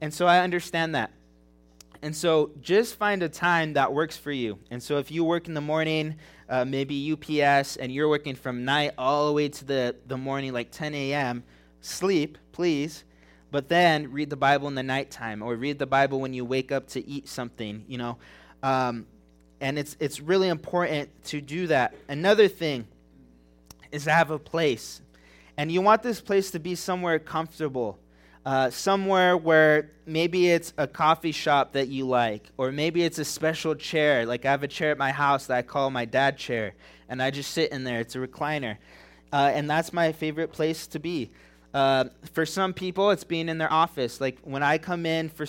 And 0.00 0.12
so 0.12 0.26
I 0.26 0.40
understand 0.40 0.94
that. 0.94 1.10
And 2.02 2.14
so 2.14 2.50
just 2.60 2.96
find 2.96 3.22
a 3.22 3.28
time 3.28 3.72
that 3.72 3.92
works 3.92 4.16
for 4.16 4.32
you. 4.32 4.58
And 4.70 4.82
so 4.82 4.98
if 4.98 5.10
you 5.10 5.24
work 5.24 5.48
in 5.48 5.54
the 5.54 5.60
morning, 5.60 6.16
uh, 6.48 6.64
maybe 6.64 7.12
UPS, 7.12 7.76
and 7.76 7.90
you're 7.90 8.08
working 8.08 8.34
from 8.34 8.64
night 8.64 8.92
all 8.98 9.26
the 9.26 9.32
way 9.32 9.48
to 9.48 9.64
the, 9.64 9.96
the 10.06 10.16
morning, 10.16 10.52
like 10.52 10.70
10 10.70 10.94
a.m., 10.94 11.42
sleep, 11.80 12.38
please, 12.52 13.04
but 13.50 13.68
then 13.68 14.12
read 14.12 14.30
the 14.30 14.36
Bible 14.36 14.68
in 14.68 14.74
the 14.74 14.82
nighttime 14.82 15.42
or 15.42 15.54
read 15.56 15.78
the 15.78 15.86
Bible 15.86 16.20
when 16.20 16.34
you 16.34 16.44
wake 16.44 16.72
up 16.72 16.88
to 16.88 17.06
eat 17.06 17.28
something, 17.28 17.84
you 17.88 17.98
know. 17.98 18.18
Um, 18.62 19.06
and 19.60 19.78
it's, 19.78 19.96
it's 20.00 20.20
really 20.20 20.48
important 20.48 21.08
to 21.26 21.40
do 21.40 21.66
that. 21.68 21.94
Another 22.08 22.48
thing 22.48 22.86
is 23.92 24.04
to 24.04 24.10
have 24.10 24.30
a 24.30 24.38
place. 24.38 25.00
And 25.56 25.72
you 25.72 25.80
want 25.80 26.02
this 26.02 26.20
place 26.20 26.50
to 26.50 26.58
be 26.58 26.74
somewhere 26.74 27.18
comfortable. 27.18 27.98
Uh, 28.44 28.70
somewhere 28.70 29.36
where 29.36 29.90
maybe 30.06 30.50
it's 30.50 30.72
a 30.78 30.86
coffee 30.86 31.32
shop 31.32 31.72
that 31.72 31.88
you 31.88 32.06
like, 32.06 32.48
or 32.56 32.70
maybe 32.70 33.02
it's 33.02 33.18
a 33.18 33.24
special 33.24 33.74
chair. 33.74 34.24
Like 34.24 34.44
I 34.44 34.52
have 34.52 34.62
a 34.62 34.68
chair 34.68 34.92
at 34.92 34.98
my 34.98 35.10
house 35.10 35.46
that 35.46 35.56
I 35.56 35.62
call 35.62 35.90
my 35.90 36.04
dad 36.04 36.38
chair, 36.38 36.74
and 37.08 37.20
I 37.20 37.32
just 37.32 37.50
sit 37.50 37.72
in 37.72 37.82
there. 37.82 37.98
It's 37.98 38.14
a 38.14 38.18
recliner. 38.18 38.76
Uh, 39.32 39.50
and 39.52 39.68
that's 39.68 39.92
my 39.92 40.12
favorite 40.12 40.52
place 40.52 40.86
to 40.88 41.00
be. 41.00 41.32
Uh, 41.76 42.08
for 42.32 42.46
some 42.46 42.72
people, 42.72 43.10
it's 43.10 43.22
being 43.22 43.50
in 43.50 43.58
their 43.58 43.70
office. 43.70 44.18
Like 44.18 44.38
when 44.44 44.62
I 44.62 44.78
come 44.78 45.04
in 45.04 45.28
for 45.28 45.44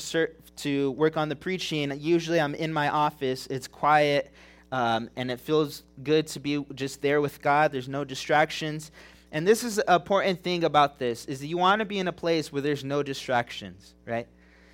to 0.58 0.92
work 0.92 1.16
on 1.16 1.30
the 1.30 1.38
preaching, 1.38 1.90
usually 2.02 2.42
I'm 2.42 2.54
in 2.54 2.74
my 2.74 2.90
office. 2.90 3.48
It's 3.48 3.66
quiet, 3.66 4.30
um, 4.74 5.10
and 5.16 5.32
it 5.32 5.40
feels 5.40 5.84
good 6.04 6.28
to 6.28 6.42
be 6.42 6.66
just 6.76 7.02
there 7.02 7.22
with 7.22 7.42
God. 7.42 7.72
There's 7.72 7.88
no 7.88 8.04
distractions. 8.04 8.92
And 9.32 9.48
this 9.48 9.64
is 9.64 9.78
an 9.78 9.86
important 9.96 10.44
thing 10.44 10.66
about 10.66 11.00
this 11.00 11.24
is 11.28 11.40
that 11.40 11.48
you 11.48 11.58
want 11.58 11.80
to 11.80 11.86
be 11.86 11.98
in 11.98 12.10
a 12.10 12.14
place 12.14 12.52
where 12.52 12.62
there's 12.62 12.84
no 12.84 13.04
distractions, 13.04 13.96
right? 14.06 14.28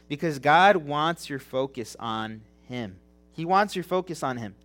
Because 0.08 0.40
God 0.40 0.78
wants 0.78 1.30
your 1.30 1.38
focus 1.38 1.96
on 2.00 2.42
Him. 2.64 2.96
He 3.32 3.46
wants 3.46 3.76
your 3.76 3.84
focus 3.84 4.24
on 4.24 4.38
Him. 4.38 4.56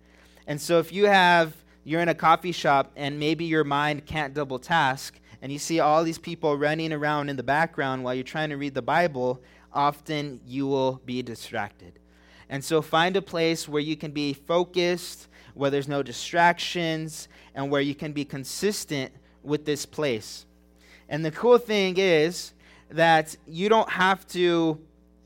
And 0.47 0.59
so 0.59 0.79
if 0.79 0.91
you 0.91 1.05
have 1.05 1.53
you're 1.83 2.01
in 2.01 2.09
a 2.09 2.15
coffee 2.15 2.51
shop 2.51 2.91
and 2.95 3.19
maybe 3.19 3.45
your 3.45 3.63
mind 3.63 4.05
can't 4.05 4.33
double 4.33 4.59
task, 4.59 5.19
and 5.41 5.51
you 5.51 5.59
see 5.59 5.79
all 5.79 6.03
these 6.03 6.17
people 6.17 6.57
running 6.57 6.91
around 6.91 7.29
in 7.29 7.35
the 7.35 7.43
background 7.43 8.03
while 8.03 8.13
you're 8.13 8.23
trying 8.23 8.49
to 8.49 8.57
read 8.57 8.73
the 8.73 8.81
Bible, 8.81 9.41
often 9.73 10.41
you 10.45 10.67
will 10.67 11.01
be 11.05 11.21
distracted. 11.21 11.99
And 12.49 12.63
so 12.63 12.81
find 12.81 13.15
a 13.15 13.21
place 13.21 13.69
where 13.69 13.81
you 13.81 13.95
can 13.95 14.11
be 14.11 14.33
focused, 14.33 15.27
where 15.53 15.69
there's 15.69 15.87
no 15.87 16.01
distractions, 16.01 17.27
and 17.53 17.69
where 17.69 17.81
you 17.81 17.95
can 17.95 18.11
be 18.11 18.25
consistent 18.25 19.13
with 19.43 19.65
this 19.65 19.85
place. 19.85 20.45
And 21.07 21.23
the 21.23 21.31
cool 21.31 21.57
thing 21.57 21.97
is 21.97 22.53
that 22.89 23.35
you 23.47 23.69
don't 23.69 23.89
have 23.89 24.27
to 24.29 24.79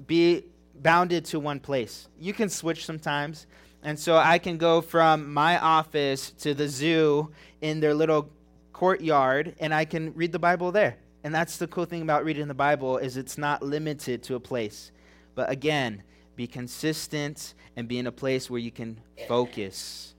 be 0.05 0.43
bounded 0.81 1.25
to 1.25 1.39
one 1.39 1.59
place. 1.59 2.09
You 2.19 2.33
can 2.33 2.49
switch 2.49 2.85
sometimes. 2.85 3.47
And 3.83 3.97
so 3.97 4.17
I 4.17 4.37
can 4.37 4.57
go 4.57 4.81
from 4.81 5.33
my 5.33 5.57
office 5.59 6.31
to 6.39 6.53
the 6.53 6.67
zoo 6.67 7.31
in 7.61 7.79
their 7.79 7.93
little 7.93 8.29
courtyard 8.73 9.55
and 9.59 9.73
I 9.73 9.85
can 9.85 10.13
read 10.13 10.31
the 10.31 10.39
Bible 10.39 10.71
there. 10.71 10.97
And 11.23 11.33
that's 11.33 11.57
the 11.57 11.67
cool 11.67 11.85
thing 11.85 12.01
about 12.01 12.25
reading 12.25 12.47
the 12.47 12.53
Bible 12.53 12.97
is 12.97 13.15
it's 13.15 13.37
not 13.37 13.63
limited 13.63 14.23
to 14.23 14.35
a 14.35 14.39
place. 14.39 14.91
But 15.35 15.49
again, 15.49 16.03
be 16.35 16.47
consistent 16.47 17.53
and 17.75 17.87
be 17.87 17.97
in 17.97 18.07
a 18.07 18.11
place 18.11 18.49
where 18.49 18.59
you 18.59 18.71
can 18.71 18.99
focus. 19.27 20.15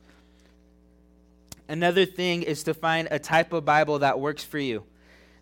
Another 1.68 2.06
thing 2.06 2.42
is 2.42 2.62
to 2.64 2.74
find 2.74 3.08
a 3.10 3.18
type 3.18 3.52
of 3.52 3.64
Bible 3.64 3.98
that 3.98 4.18
works 4.18 4.44
for 4.44 4.58
you. 4.58 4.84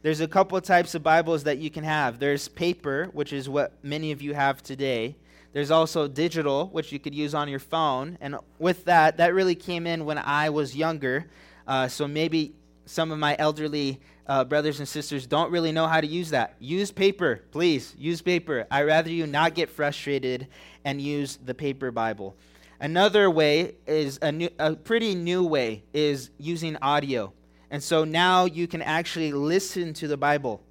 There's 0.02 0.20
a 0.20 0.28
couple 0.28 0.58
of 0.58 0.64
types 0.64 0.94
of 0.94 1.02
Bibles 1.02 1.44
that 1.44 1.58
you 1.58 1.70
can 1.70 1.84
have. 1.84 2.18
There's 2.18 2.48
paper, 2.48 3.08
which 3.12 3.32
is 3.32 3.48
what 3.48 3.72
many 3.84 4.10
of 4.10 4.20
you 4.20 4.34
have 4.34 4.62
today. 4.62 5.16
There's 5.52 5.70
also 5.70 6.08
digital, 6.08 6.68
which 6.68 6.90
you 6.90 6.98
could 6.98 7.14
use 7.14 7.34
on 7.34 7.48
your 7.48 7.60
phone. 7.60 8.18
And 8.20 8.36
with 8.58 8.84
that, 8.86 9.18
that 9.18 9.34
really 9.34 9.54
came 9.54 9.86
in 9.86 10.04
when 10.04 10.18
I 10.18 10.50
was 10.50 10.74
younger. 10.74 11.26
Uh, 11.66 11.88
so 11.88 12.08
maybe 12.08 12.54
some 12.92 13.10
of 13.10 13.18
my 13.18 13.34
elderly 13.38 13.98
uh, 14.26 14.44
brothers 14.44 14.78
and 14.78 14.86
sisters 14.86 15.26
don't 15.26 15.50
really 15.50 15.72
know 15.72 15.86
how 15.86 16.00
to 16.00 16.06
use 16.06 16.28
that. 16.30 16.54
Use 16.60 16.92
paper, 16.92 17.42
please. 17.50 17.94
Use 17.98 18.20
paper. 18.20 18.66
I'd 18.70 18.82
rather 18.82 19.10
you 19.10 19.26
not 19.26 19.54
get 19.54 19.70
frustrated 19.70 20.46
and 20.84 21.00
use 21.00 21.38
the 21.42 21.54
paper 21.54 21.90
Bible. 21.90 22.36
Another 22.80 23.30
way 23.30 23.76
is 23.86 24.18
a, 24.20 24.30
new, 24.30 24.50
a 24.58 24.74
pretty 24.76 25.14
new 25.14 25.42
way 25.42 25.84
is 25.94 26.30
using 26.38 26.76
audio. 26.82 27.32
And 27.70 27.82
so 27.82 28.04
now 28.04 28.44
you 28.44 28.68
can 28.68 28.82
actually 28.82 29.32
listen 29.32 29.94
to 29.94 30.06
the 30.06 30.18
Bible 30.18 30.62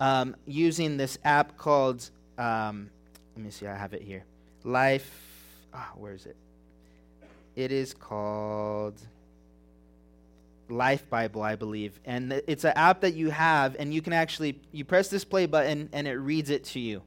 um, 0.00 0.34
using 0.46 0.96
this 0.96 1.18
app 1.24 1.58
called, 1.58 2.08
um, 2.38 2.88
let 3.36 3.44
me 3.44 3.50
see, 3.50 3.66
I 3.66 3.76
have 3.76 3.92
it 3.92 4.00
here. 4.00 4.24
Life, 4.64 5.10
oh, 5.74 5.90
where 5.96 6.14
is 6.14 6.24
it? 6.24 6.36
It 7.56 7.72
is 7.72 7.92
called 7.92 8.98
Life 10.70 11.08
Bible, 11.08 11.42
I 11.42 11.56
believe. 11.56 12.00
And 12.04 12.32
it's 12.46 12.64
an 12.64 12.72
app 12.76 13.00
that 13.00 13.14
you 13.14 13.30
have, 13.30 13.76
and 13.78 13.92
you 13.92 14.02
can 14.02 14.12
actually, 14.12 14.60
you 14.72 14.84
press 14.84 15.08
this 15.08 15.24
play 15.24 15.46
button, 15.46 15.88
and 15.92 16.06
it 16.06 16.14
reads 16.14 16.50
it 16.50 16.64
to 16.64 16.80
you. 16.80 17.02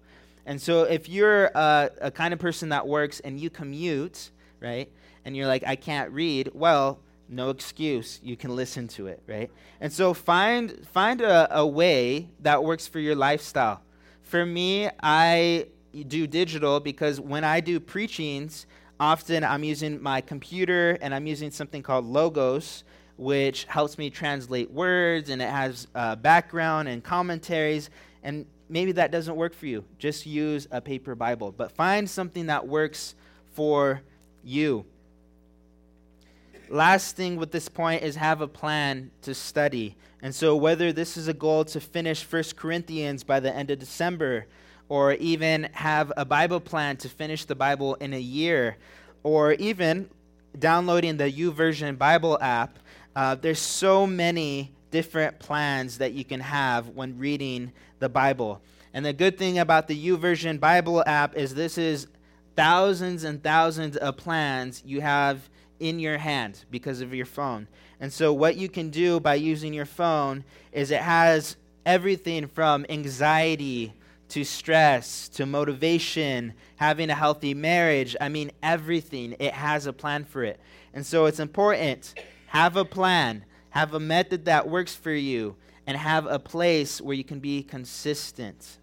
And 0.46 0.62
so 0.62 0.84
if 0.84 1.08
you're 1.08 1.46
a, 1.46 1.92
a 2.02 2.12
kind 2.12 2.34
of 2.34 2.40
person 2.40 2.70
that 2.70 2.88
works 2.88 3.20
and 3.20 3.40
you 3.40 3.50
commute, 3.50 4.32
right, 4.60 4.92
and 5.24 5.36
you're 5.36 5.48
like, 5.48 5.64
I 5.66 5.76
can't 5.76 6.12
read, 6.12 6.50
well, 6.54 7.00
no 7.32 7.50
excuse 7.50 8.20
you 8.22 8.36
can 8.36 8.54
listen 8.56 8.90
to 8.90 9.08
it 9.08 9.24
right 9.26 9.50
and 9.80 9.92
so 9.92 10.14
find 10.14 10.86
find 10.92 11.22
a, 11.22 11.58
a 11.58 11.66
way 11.66 12.28
that 12.42 12.62
works 12.62 12.88
for 12.88 13.00
your 13.00 13.16
lifestyle 13.16 13.82
for 14.22 14.46
me 14.46 14.90
i 15.02 15.66
do 16.10 16.28
digital 16.28 16.82
because 16.82 17.22
when 17.22 17.46
i 17.46 17.62
do 17.62 17.80
preachings 17.80 18.66
often 19.00 19.46
i'm 19.46 19.64
using 19.64 20.02
my 20.04 20.20
computer 20.20 20.98
and 21.02 21.16
i'm 21.16 21.26
using 21.26 21.50
something 21.50 21.82
called 21.82 22.06
logos 22.06 22.84
which 23.22 23.66
helps 23.66 24.00
me 24.00 24.10
translate 24.10 24.72
words 24.72 25.30
and 25.30 25.44
it 25.44 25.50
has 25.50 25.88
uh, 25.94 26.16
background 26.16 26.88
and 26.88 27.04
commentaries. 27.04 27.92
And 28.24 28.48
maybe 28.68 28.94
that 28.94 29.12
doesn't 29.12 29.36
work 29.36 29.54
for 29.54 29.68
you. 29.68 29.84
Just 30.00 30.26
use 30.26 30.68
a 30.72 30.82
paper 30.82 31.14
bible 31.14 31.52
but 31.52 31.72
find 31.72 32.10
something 32.10 32.48
that 32.48 32.68
works 32.68 33.14
for 33.54 34.02
you. 34.44 34.86
Last 36.68 37.16
thing 37.16 37.36
with 37.36 37.52
this 37.52 37.70
point 37.70 38.02
is 38.02 38.16
have 38.16 38.42
a 38.42 38.48
plan 38.48 39.12
to 39.22 39.36
study. 39.36 39.96
And 40.24 40.34
so, 40.34 40.56
whether 40.56 40.92
this 40.92 41.16
is 41.16 41.28
a 41.28 41.34
goal 41.34 41.66
to 41.66 41.80
finish 41.80 42.24
First 42.24 42.56
Corinthians 42.56 43.24
by 43.24 43.40
the 43.40 43.54
end 43.54 43.70
of 43.72 43.78
December, 43.80 44.46
or 44.88 45.14
even 45.14 45.68
have 45.74 46.14
a 46.16 46.24
Bible 46.24 46.60
plan 46.60 46.96
to 46.98 47.10
finish 47.10 47.46
the 47.46 47.56
Bible 47.56 47.96
in 47.96 48.14
a 48.14 48.20
year, 48.20 48.78
or 49.24 49.54
even 49.54 50.10
downloading 50.58 51.18
the 51.18 51.30
YouVersion 51.32 51.98
Bible 51.98 52.38
app, 52.40 52.78
uh, 53.16 53.36
there's 53.36 53.60
so 53.60 54.08
many 54.08 54.74
different 54.92 55.40
plans 55.40 55.98
that 56.00 56.14
you 56.14 56.24
can 56.24 56.40
have 56.40 56.90
when 56.90 57.18
reading 57.18 57.72
the 58.00 58.10
Bible. 58.10 58.62
And 58.94 59.06
the 59.06 59.14
good 59.14 59.38
thing 59.38 59.60
about 59.60 59.88
the 59.88 60.08
YouVersion 60.08 60.60
Bible 60.60 61.04
app 61.06 61.36
is 61.36 61.56
this 61.56 61.78
is 61.78 62.08
thousands 62.56 63.24
and 63.24 63.42
thousands 63.42 63.96
of 63.98 64.18
plans 64.18 64.84
you 64.86 65.02
have 65.02 65.50
in 65.80 66.00
your 66.00 66.18
hand 66.18 66.64
because 66.70 67.02
of 67.02 67.14
your 67.14 67.26
phone. 67.26 67.68
And 68.00 68.12
so, 68.12 68.34
what 68.34 68.56
you 68.56 68.70
can 68.70 68.90
do 68.90 69.20
by 69.20 69.36
using 69.36 69.74
your 69.74 69.86
phone 69.86 70.44
is 70.72 70.92
it 70.92 71.02
has 71.02 71.56
everything 71.86 72.48
from 72.48 72.86
anxiety 72.90 73.94
to 74.30 74.44
stress 74.44 75.28
to 75.30 75.46
motivation, 75.46 76.54
having 76.78 77.10
a 77.10 77.16
healthy 77.16 77.54
marriage. 77.54 78.16
I 78.20 78.30
mean, 78.30 78.52
everything. 78.64 79.36
It 79.40 79.54
has 79.54 79.86
a 79.86 79.94
plan 79.94 80.24
for 80.24 80.44
it. 80.44 80.60
And 80.94 81.06
so, 81.06 81.26
it's 81.26 81.40
important. 81.40 82.14
Have 82.52 82.76
a 82.76 82.84
plan, 82.84 83.46
have 83.70 83.94
a 83.94 84.00
method 84.00 84.44
that 84.44 84.68
works 84.68 84.94
for 84.94 85.14
you, 85.14 85.56
and 85.88 85.96
have 85.96 86.26
a 86.26 86.38
place 86.38 87.00
where 87.00 87.16
you 87.16 87.24
can 87.24 87.40
be 87.40 87.64
consistent. 87.64 88.78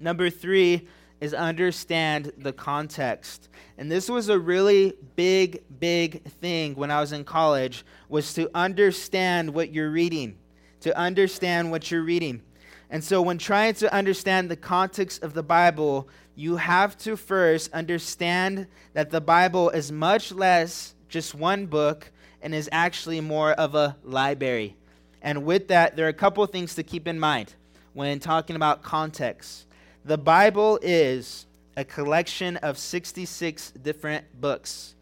Number 0.00 0.30
three, 0.30 0.88
is 1.20 1.34
understand 1.34 2.32
the 2.38 2.54
context. 2.54 3.50
And 3.76 3.92
this 3.92 4.08
was 4.08 4.30
a 4.30 4.38
really 4.38 4.94
big, 5.16 5.64
big 5.78 6.22
thing 6.24 6.74
when 6.76 6.90
I 6.90 6.98
was 6.98 7.12
in 7.12 7.24
college, 7.24 7.84
was 8.08 8.32
to 8.34 8.50
understand 8.54 9.52
what 9.52 9.70
you're 9.70 9.90
reading. 9.90 10.38
To 10.80 10.96
understand 10.96 11.70
what 11.70 11.90
you're 11.90 12.02
reading. 12.02 12.40
And 12.88 13.04
so 13.04 13.20
when 13.20 13.36
trying 13.36 13.74
to 13.74 13.92
understand 13.92 14.50
the 14.50 14.56
context 14.56 15.22
of 15.22 15.34
the 15.34 15.42
Bible, 15.42 16.08
you 16.36 16.56
have 16.56 16.96
to 17.00 17.18
first 17.18 17.70
understand 17.74 18.66
that 18.94 19.10
the 19.10 19.20
Bible 19.20 19.68
is 19.68 19.92
much 19.92 20.32
less 20.32 20.94
just 21.10 21.34
one 21.34 21.66
book 21.66 22.10
and 22.46 22.54
is 22.54 22.68
actually 22.70 23.20
more 23.20 23.50
of 23.54 23.74
a 23.74 23.96
library. 24.04 24.76
And 25.20 25.44
with 25.44 25.66
that, 25.66 25.96
there 25.96 26.06
are 26.06 26.10
a 26.10 26.12
couple 26.12 26.46
things 26.46 26.76
to 26.76 26.84
keep 26.84 27.08
in 27.08 27.18
mind 27.18 27.52
when 27.92 28.20
talking 28.20 28.54
about 28.54 28.84
context. 28.84 29.66
The 30.04 30.16
Bible 30.16 30.78
is 30.80 31.46
a 31.76 31.84
collection 31.84 32.56
of 32.58 32.78
66 32.78 33.72
different 33.82 34.40
books. 34.40 34.94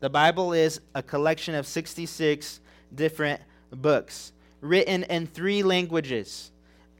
The 0.00 0.08
Bible 0.08 0.54
is 0.54 0.80
a 0.94 1.02
collection 1.02 1.54
of 1.54 1.66
66 1.66 2.58
different 2.94 3.42
books 3.70 4.32
written 4.62 5.02
in 5.02 5.26
three 5.26 5.62
languages. 5.62 6.50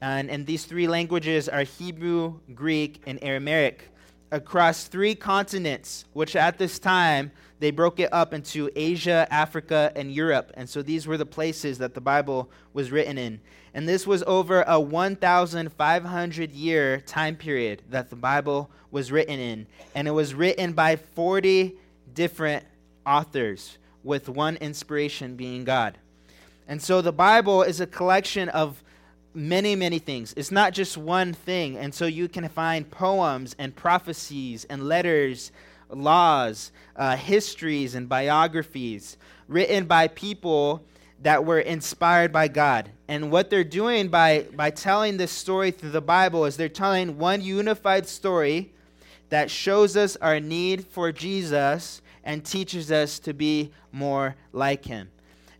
And, 0.03 0.29
and 0.29 0.45
these 0.45 0.65
three 0.65 0.87
languages 0.87 1.49
are 1.49 1.63
Hebrew, 1.63 2.35
Greek, 2.53 3.01
and 3.07 3.17
Aramaic 3.23 3.89
across 4.29 4.83
three 4.83 5.15
continents, 5.15 6.05
which 6.13 6.35
at 6.35 6.59
this 6.59 6.77
time 6.77 7.31
they 7.59 7.71
broke 7.71 7.99
it 7.99 8.09
up 8.11 8.33
into 8.33 8.69
Asia, 8.75 9.27
Africa, 9.29 9.91
and 9.95 10.11
Europe. 10.11 10.51
And 10.55 10.69
so 10.69 10.81
these 10.81 11.05
were 11.07 11.17
the 11.17 11.25
places 11.25 11.77
that 11.79 11.93
the 11.93 12.01
Bible 12.01 12.49
was 12.73 12.91
written 12.91 13.17
in. 13.17 13.41
And 13.73 13.87
this 13.87 14.07
was 14.07 14.23
over 14.25 14.63
a 14.65 14.79
1,500 14.79 16.51
year 16.51 17.01
time 17.01 17.35
period 17.35 17.83
that 17.89 18.09
the 18.09 18.15
Bible 18.15 18.69
was 18.91 19.11
written 19.11 19.39
in. 19.39 19.67
And 19.93 20.07
it 20.07 20.11
was 20.11 20.33
written 20.33 20.73
by 20.73 20.95
40 20.95 21.75
different 22.13 22.65
authors, 23.05 23.77
with 24.03 24.29
one 24.29 24.55
inspiration 24.57 25.35
being 25.35 25.63
God. 25.63 25.97
And 26.67 26.81
so 26.81 27.01
the 27.01 27.11
Bible 27.11 27.63
is 27.63 27.81
a 27.81 27.87
collection 27.87 28.49
of 28.49 28.83
many, 29.33 29.75
many 29.75 29.99
things. 29.99 30.33
It's 30.37 30.51
not 30.51 30.73
just 30.73 30.97
one 30.97 31.33
thing. 31.33 31.77
And 31.77 31.93
so 31.93 32.05
you 32.05 32.27
can 32.27 32.47
find 32.49 32.89
poems 32.89 33.55
and 33.59 33.75
prophecies 33.75 34.65
and 34.65 34.87
letters, 34.87 35.51
laws, 35.89 36.71
uh, 36.95 37.15
histories, 37.15 37.95
and 37.95 38.07
biographies 38.07 39.17
written 39.47 39.85
by 39.85 40.07
people 40.07 40.85
that 41.21 41.43
were 41.43 41.59
inspired 41.59 42.31
by 42.31 42.47
God. 42.47 42.89
And 43.07 43.31
what 43.31 43.49
they're 43.49 43.63
doing 43.63 44.07
by, 44.07 44.45
by 44.55 44.69
telling 44.69 45.17
this 45.17 45.31
story 45.31 45.71
through 45.71 45.89
the 45.89 46.01
Bible 46.01 46.45
is 46.45 46.55
they're 46.55 46.69
telling 46.69 47.17
one 47.17 47.41
unified 47.41 48.07
story 48.07 48.71
that 49.29 49.51
shows 49.51 49.97
us 49.97 50.15
our 50.17 50.39
need 50.39 50.85
for 50.85 51.11
Jesus 51.11 52.01
and 52.23 52.45
teaches 52.45 52.91
us 52.91 53.19
to 53.19 53.33
be 53.33 53.71
more 53.91 54.35
like 54.53 54.85
him. 54.85 55.09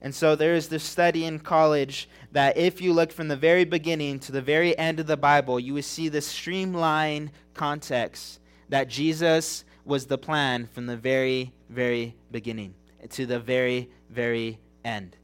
And 0.02 0.16
so 0.16 0.36
there 0.36 0.56
is 0.56 0.70
this 0.70 0.84
study 0.84 1.26
in 1.26 1.40
college 1.40 2.08
that 2.32 2.58
if 2.58 2.82
you 2.82 2.94
look 2.94 3.12
from 3.12 3.28
the 3.28 3.36
very 3.36 3.66
beginning 3.66 4.20
to 4.20 4.32
the 4.32 4.42
very 4.42 4.78
end 4.78 5.00
of 5.00 5.08
the 5.08 5.18
Bible, 5.18 5.60
you 5.60 5.74
would 5.74 5.86
see 5.86 6.08
the 6.08 6.22
streamlined 6.22 7.32
context 7.54 8.40
that 8.70 8.88
Jesus 8.88 9.66
was 9.90 10.06
the 10.06 10.18
plan 10.18 10.68
from 10.68 10.86
the 10.86 10.96
very, 10.96 11.52
very 11.70 12.16
beginning 12.32 12.74
to 13.10 13.26
the 13.26 13.40
very, 13.40 13.90
very 14.10 14.60
end 14.86 15.18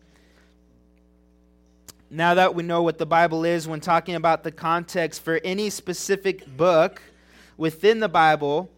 now 2.09 2.33
that 2.35 2.53
we 2.53 2.63
know 2.63 2.83
what 2.83 2.97
the 2.97 3.05
Bible 3.05 3.43
is, 3.43 3.67
when 3.67 3.79
talking 3.79 4.15
about 4.15 4.43
the 4.43 4.51
context 4.51 5.23
for 5.23 5.39
any 5.43 5.69
specific 5.69 6.45
book 6.55 7.01
within 7.57 7.99
the 7.99 8.09
Bible, 8.09 8.69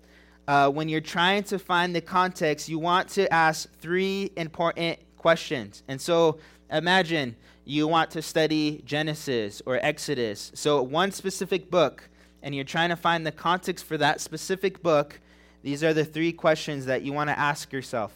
uh, 0.47 0.69
when 0.69 0.87
you're 0.87 1.01
trying 1.01 1.43
to 1.43 1.59
find 1.59 1.95
the 1.95 2.01
context, 2.01 2.69
you 2.69 2.79
want 2.79 3.09
to 3.09 3.31
ask 3.31 3.71
three 3.79 4.31
important 4.37 4.97
questions. 5.17 5.83
And 5.87 5.99
so 5.99 6.39
imagine 6.71 7.35
you 7.65 7.87
want 7.87 8.11
to 8.11 8.21
study 8.21 8.81
Genesis 8.85 9.61
or 9.65 9.77
Exodus. 9.83 10.51
So, 10.55 10.81
one 10.81 11.11
specific 11.11 11.69
book, 11.69 12.09
and 12.41 12.55
you're 12.55 12.63
trying 12.63 12.89
to 12.89 12.95
find 12.95 13.25
the 13.25 13.31
context 13.31 13.85
for 13.85 13.97
that 13.97 14.21
specific 14.21 14.81
book. 14.81 15.19
These 15.63 15.83
are 15.83 15.93
the 15.93 16.05
three 16.05 16.31
questions 16.31 16.85
that 16.85 17.01
you 17.01 17.13
want 17.13 17.29
to 17.29 17.37
ask 17.37 17.71
yourself 17.73 18.13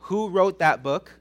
Who 0.00 0.28
wrote 0.28 0.58
that 0.58 0.82
book? 0.82 1.12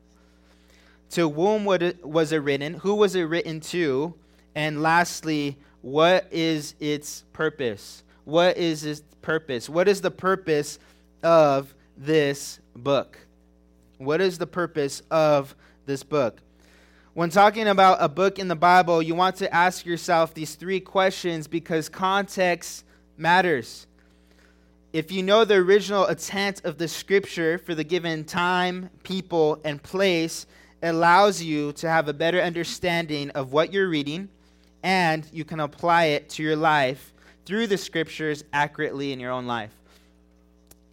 To 1.12 1.30
whom 1.30 1.66
was 1.66 2.32
it 2.32 2.40
written? 2.40 2.74
Who 2.76 2.96
was 2.96 3.16
it 3.16 3.24
written 3.24 3.60
to? 3.60 4.16
And 4.56 4.82
lastly, 4.82 5.58
what 5.82 6.28
is 6.32 6.76
its 6.80 7.24
purpose? 7.34 8.04
What 8.26 8.58
is 8.58 8.84
its 8.86 9.04
purpose? 9.22 9.70
What 9.70 9.88
is 9.88 10.02
the 10.02 10.12
purpose 10.12 10.80
of 11.22 11.74
this 11.98 12.60
book? 12.76 13.20
What 13.98 14.22
is 14.22 14.38
the 14.38 14.48
purpose 14.48 15.04
of 15.12 15.56
this 15.86 16.04
book? 16.04 16.40
When 17.14 17.30
talking 17.30 17.68
about 17.68 17.98
a 18.02 18.10
book 18.10 18.40
in 18.40 18.48
the 18.48 18.56
Bible, 18.56 19.02
you 19.02 19.14
want 19.14 19.36
to 19.36 19.54
ask 19.54 19.86
yourself 19.86 20.34
these 20.34 20.56
three 20.56 20.80
questions 20.80 21.48
because 21.48 21.90
context 21.90 22.86
matters. 23.18 23.86
If 24.94 25.12
you 25.12 25.24
know 25.24 25.44
the 25.44 25.56
original 25.56 26.06
intent 26.06 26.64
of 26.66 26.78
the 26.78 26.88
scripture 26.88 27.58
for 27.58 27.74
the 27.74 27.84
given 27.84 28.24
time, 28.24 28.92
people, 29.02 29.60
and 29.66 29.82
place, 29.82 30.46
it 30.84 30.90
allows 30.90 31.42
you 31.42 31.74
to 31.74 31.90
have 31.90 32.08
a 32.08 32.14
better 32.14 32.40
understanding 32.40 33.32
of 33.32 33.52
what 33.52 33.74
you're 33.74 33.90
reading, 33.90 34.30
and 34.84 35.28
you 35.34 35.46
can 35.46 35.60
apply 35.62 36.06
it 36.06 36.30
to 36.30 36.44
your 36.44 36.56
life 36.56 37.12
through 37.44 37.66
the 37.66 37.78
scriptures 37.78 38.44
accurately 38.54 39.12
in 39.12 39.20
your 39.20 39.32
own 39.32 39.48
life. 39.48 39.74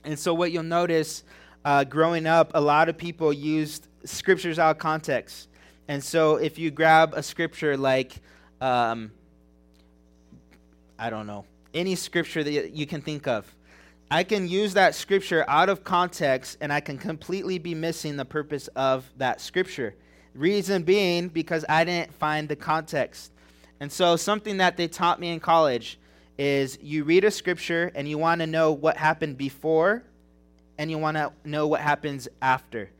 And 0.04 0.18
so, 0.18 0.32
what 0.32 0.50
you'll 0.50 0.62
notice 0.62 1.22
uh, 1.66 1.84
growing 1.84 2.26
up, 2.26 2.52
a 2.54 2.60
lot 2.60 2.88
of 2.88 2.96
people 2.96 3.34
used 3.34 3.86
scriptures 4.04 4.58
out 4.58 4.70
of 4.70 4.78
context. 4.78 5.48
And 5.88 6.02
so, 6.02 6.36
if 6.36 6.58
you 6.58 6.70
grab 6.70 7.12
a 7.14 7.22
scripture 7.22 7.76
like, 7.76 8.14
um, 8.62 9.10
I 10.98 11.10
don't 11.10 11.26
know, 11.26 11.44
any 11.74 11.96
scripture 11.96 12.42
that 12.42 12.72
you 12.72 12.86
can 12.86 13.02
think 13.02 13.28
of, 13.28 13.44
I 14.12 14.24
can 14.24 14.48
use 14.48 14.74
that 14.74 14.96
scripture 14.96 15.44
out 15.46 15.68
of 15.68 15.84
context 15.84 16.58
and 16.60 16.72
I 16.72 16.80
can 16.80 16.98
completely 16.98 17.58
be 17.58 17.76
missing 17.76 18.16
the 18.16 18.24
purpose 18.24 18.66
of 18.74 19.08
that 19.18 19.40
scripture. 19.40 19.94
Reason 20.34 20.82
being 20.82 21.28
because 21.28 21.64
I 21.68 21.84
didn't 21.84 22.12
find 22.14 22.48
the 22.48 22.56
context. 22.56 23.30
And 23.78 23.90
so, 23.90 24.16
something 24.16 24.56
that 24.56 24.76
they 24.76 24.88
taught 24.88 25.20
me 25.20 25.30
in 25.30 25.38
college 25.38 25.98
is 26.38 26.76
you 26.82 27.04
read 27.04 27.24
a 27.24 27.30
scripture 27.30 27.92
and 27.94 28.08
you 28.08 28.18
want 28.18 28.40
to 28.40 28.48
know 28.48 28.72
what 28.72 28.96
happened 28.96 29.38
before 29.38 30.02
and 30.76 30.90
you 30.90 30.98
want 30.98 31.16
to 31.16 31.32
know 31.44 31.68
what 31.68 31.80
happens 31.80 32.28
after. 32.42 32.90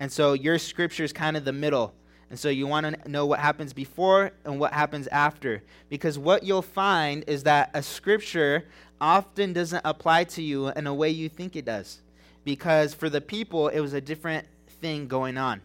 And 0.00 0.10
so, 0.10 0.32
your 0.32 0.58
scripture 0.58 1.04
is 1.04 1.12
kind 1.12 1.36
of 1.36 1.44
the 1.44 1.52
middle. 1.52 1.94
And 2.30 2.38
so 2.38 2.50
you 2.50 2.66
want 2.66 2.84
to 2.84 3.10
know 3.10 3.24
what 3.24 3.40
happens 3.40 3.72
before 3.72 4.32
and 4.44 4.60
what 4.60 4.72
happens 4.72 5.06
after. 5.08 5.62
Because 5.88 6.18
what 6.18 6.42
you'll 6.42 6.60
find 6.62 7.24
is 7.26 7.44
that 7.44 7.70
a 7.72 7.82
scripture 7.82 8.66
often 9.00 9.52
doesn't 9.52 9.82
apply 9.84 10.24
to 10.24 10.42
you 10.42 10.68
in 10.68 10.86
a 10.86 10.94
way 10.94 11.10
you 11.10 11.28
think 11.28 11.56
it 11.56 11.64
does. 11.64 12.00
Because 12.44 12.94
for 12.94 13.08
the 13.08 13.20
people, 13.20 13.68
it 13.68 13.80
was 13.80 13.92
a 13.92 14.00
different 14.00 14.46
thing 14.80 15.06
going 15.08 15.36
on. 15.36 15.60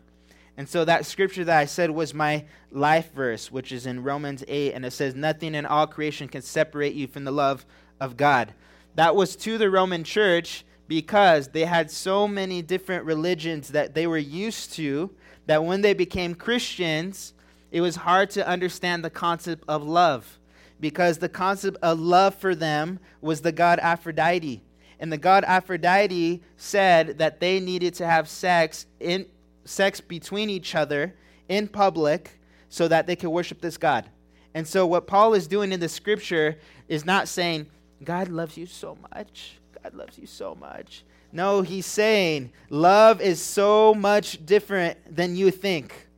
And 0.57 0.69
so 0.69 0.85
that 0.85 1.05
scripture 1.05 1.43
that 1.45 1.57
I 1.57 1.65
said 1.65 1.89
was 1.89 2.13
my 2.13 2.45
life 2.71 3.11
verse, 3.13 3.51
which 3.51 3.71
is 3.71 3.85
in 3.85 4.03
Romans 4.03 4.43
8, 4.47 4.73
and 4.73 4.85
it 4.85 4.91
says, 4.91 5.15
Nothing 5.15 5.55
in 5.55 5.65
all 5.65 5.87
creation 5.87 6.27
can 6.27 6.41
separate 6.41 6.93
you 6.93 7.07
from 7.07 7.23
the 7.23 7.31
love 7.31 7.65
of 7.99 8.17
God. 8.17 8.53
That 8.95 9.15
was 9.15 9.35
to 9.37 9.57
the 9.57 9.71
Roman 9.71 10.03
church 10.03 10.63
because 10.87 11.47
they 11.47 11.65
had 11.65 11.89
so 11.89 12.27
many 12.27 12.61
different 12.61 13.05
religions 13.05 13.69
that 13.69 13.95
they 13.95 14.05
were 14.05 14.17
used 14.17 14.73
to 14.73 15.09
that 15.47 15.63
when 15.63 15.81
they 15.81 15.93
became 15.93 16.35
Christians, 16.35 17.33
it 17.71 17.81
was 17.81 17.95
hard 17.95 18.29
to 18.31 18.47
understand 18.47 19.03
the 19.03 19.09
concept 19.09 19.63
of 19.67 19.83
love 19.83 20.39
because 20.83 21.17
the 21.17 21.29
concept 21.29 21.77
of 21.81 21.97
love 21.97 22.35
for 22.35 22.53
them 22.53 22.99
was 23.21 23.39
the 23.39 23.53
god 23.53 23.79
Aphrodite. 23.79 24.61
And 24.99 25.11
the 25.11 25.17
god 25.17 25.45
Aphrodite 25.45 26.43
said 26.57 27.19
that 27.19 27.39
they 27.39 27.61
needed 27.61 27.93
to 27.95 28.05
have 28.05 28.27
sex 28.27 28.85
in 28.99 29.25
sex 29.63 30.01
between 30.01 30.49
each 30.49 30.75
other 30.75 31.15
in 31.47 31.69
public 31.69 32.37
so 32.67 32.89
that 32.89 33.07
they 33.07 33.15
could 33.15 33.29
worship 33.29 33.61
this 33.61 33.77
god. 33.77 34.09
And 34.53 34.67
so 34.67 34.85
what 34.85 35.07
Paul 35.07 35.33
is 35.33 35.47
doing 35.47 35.71
in 35.71 35.79
the 35.79 35.87
scripture 35.87 36.57
is 36.89 37.05
not 37.05 37.29
saying 37.29 37.67
God 38.03 38.27
loves 38.27 38.57
you 38.57 38.65
so 38.65 38.97
much. 39.13 39.59
God 39.81 39.93
loves 39.93 40.17
you 40.17 40.27
so 40.27 40.53
much. 40.53 41.05
No, 41.31 41.61
he's 41.61 41.85
saying 41.85 42.51
love 42.69 43.21
is 43.21 43.41
so 43.41 43.93
much 43.93 44.45
different 44.45 44.97
than 45.15 45.37
you 45.37 45.49
think. 45.49 46.09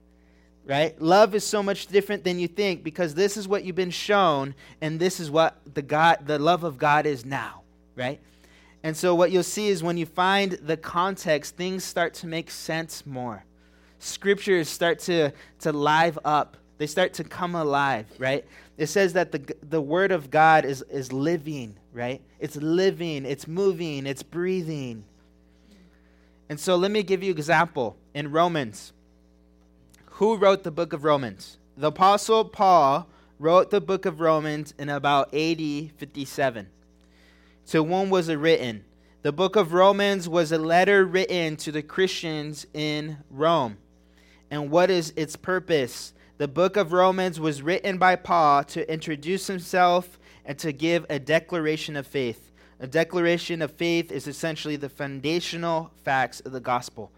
Right? 0.68 1.00
Love 1.00 1.36
is 1.36 1.46
so 1.46 1.62
much 1.62 1.88
different 1.88 2.24
than 2.24 2.40
you 2.40 2.48
think 2.48 2.84
because 2.84 3.14
this 3.14 3.38
is 3.38 3.48
what 3.48 3.66
you've 3.66 3.76
been 3.76 3.92
shown 3.92 4.56
and 4.82 5.00
this 5.00 5.20
is 5.20 5.30
what 5.30 5.58
the 5.76 5.84
God 5.84 6.26
the 6.26 6.40
love 6.40 6.64
of 6.64 6.80
God 6.80 7.06
is 7.06 7.24
now, 7.24 7.62
right? 7.96 8.20
And 8.82 8.98
so 8.98 9.14
what 9.14 9.32
you'll 9.32 9.44
see 9.44 9.68
is 9.70 9.84
when 9.84 9.98
you 9.98 10.06
find 10.06 10.54
the 10.54 10.78
context, 10.78 11.56
things 11.56 11.84
start 11.84 12.14
to 12.16 12.28
make 12.28 12.50
sense 12.50 13.06
more. 13.06 13.44
Scriptures 14.00 14.68
start 14.68 15.00
to 15.02 15.32
to 15.60 15.72
live 15.72 16.18
up. 16.26 16.58
They 16.78 16.88
start 16.88 17.14
to 17.16 17.24
come 17.24 17.56
alive, 17.56 18.08
right? 18.18 18.46
It 18.78 18.88
says 18.88 19.14
that 19.14 19.32
the 19.32 19.56
the 19.70 19.82
word 19.82 20.12
of 20.12 20.30
God 20.30 20.66
is 20.66 20.84
is 20.84 21.14
living, 21.14 21.76
right? 21.94 22.22
It's 22.40 22.56
living, 22.56 23.26
it's 23.26 23.48
moving, 23.48 24.06
it's 24.06 24.24
breathing. 24.24 25.04
And 26.50 26.60
so 26.60 26.76
let 26.76 26.92
me 26.92 27.02
give 27.02 27.24
you 27.24 27.32
example 27.32 27.98
in 28.14 28.32
Romans. 28.32 28.94
Who 30.20 30.38
wrote 30.38 30.64
the 30.64 30.72
book 30.72 30.94
of 30.94 31.04
Romans? 31.04 31.58
The 31.76 31.88
Apostle 31.88 32.46
Paul 32.46 33.06
wrote 33.38 33.70
the 33.70 33.82
book 33.82 34.06
of 34.06 34.22
Romans 34.22 34.74
in 34.80 34.88
about 34.88 35.34
AD 35.34 35.60
57. 35.98 36.68
To 37.68 37.84
whom 37.84 38.10
was 38.10 38.30
it 38.30 38.36
written? 38.36 38.86
The 39.24 39.34
book 39.34 39.58
of 39.58 39.74
Romans 39.74 40.30
was 40.30 40.54
a 40.54 40.58
letter 40.58 41.04
written 41.04 41.58
to 41.58 41.72
the 41.74 41.84
Christians 41.84 42.66
in 42.74 43.18
Rome. 43.30 43.78
And 44.50 44.72
what 44.72 44.90
is 44.90 45.12
its 45.18 45.36
purpose? 45.36 46.14
The 46.38 46.48
book 46.48 46.78
of 46.78 46.94
Romans 46.94 47.38
was 47.38 47.62
written 47.62 47.98
by 47.98 48.16
Paul 48.16 48.64
to 48.64 48.90
introduce 48.90 49.48
himself 49.48 50.18
and 50.46 50.58
to 50.60 50.72
give 50.72 51.06
a 51.10 51.20
declaration 51.20 51.98
of 51.98 52.08
faith. 52.08 52.54
A 52.80 52.88
declaration 52.88 53.62
of 53.62 53.72
faith 53.72 54.14
is 54.14 54.28
essentially 54.28 54.78
the 54.78 54.88
foundational 54.88 55.92
facts 56.06 56.40
of 56.40 56.54
the 56.54 56.62
gospel. 56.62 57.12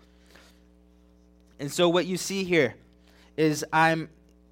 And 1.59 1.71
so, 1.71 1.89
what 1.89 2.07
you 2.07 2.17
see 2.17 2.43
here 2.43 2.73
is 3.37 3.63
I'm 3.71 4.09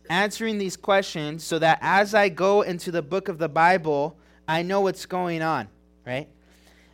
answering 0.10 0.58
these 0.58 0.78
questions 0.78 1.44
so 1.44 1.60
that 1.60 1.80
as 1.82 2.14
I 2.14 2.30
go 2.30 2.62
into 2.62 2.92
the 2.92 3.02
book 3.02 3.28
of 3.28 3.40
the 3.40 3.50
Bible, 3.50 4.16
I 4.48 4.62
know 4.62 4.82
what's 4.82 5.06
going 5.06 5.42
on, 5.42 5.68
right? 6.06 6.30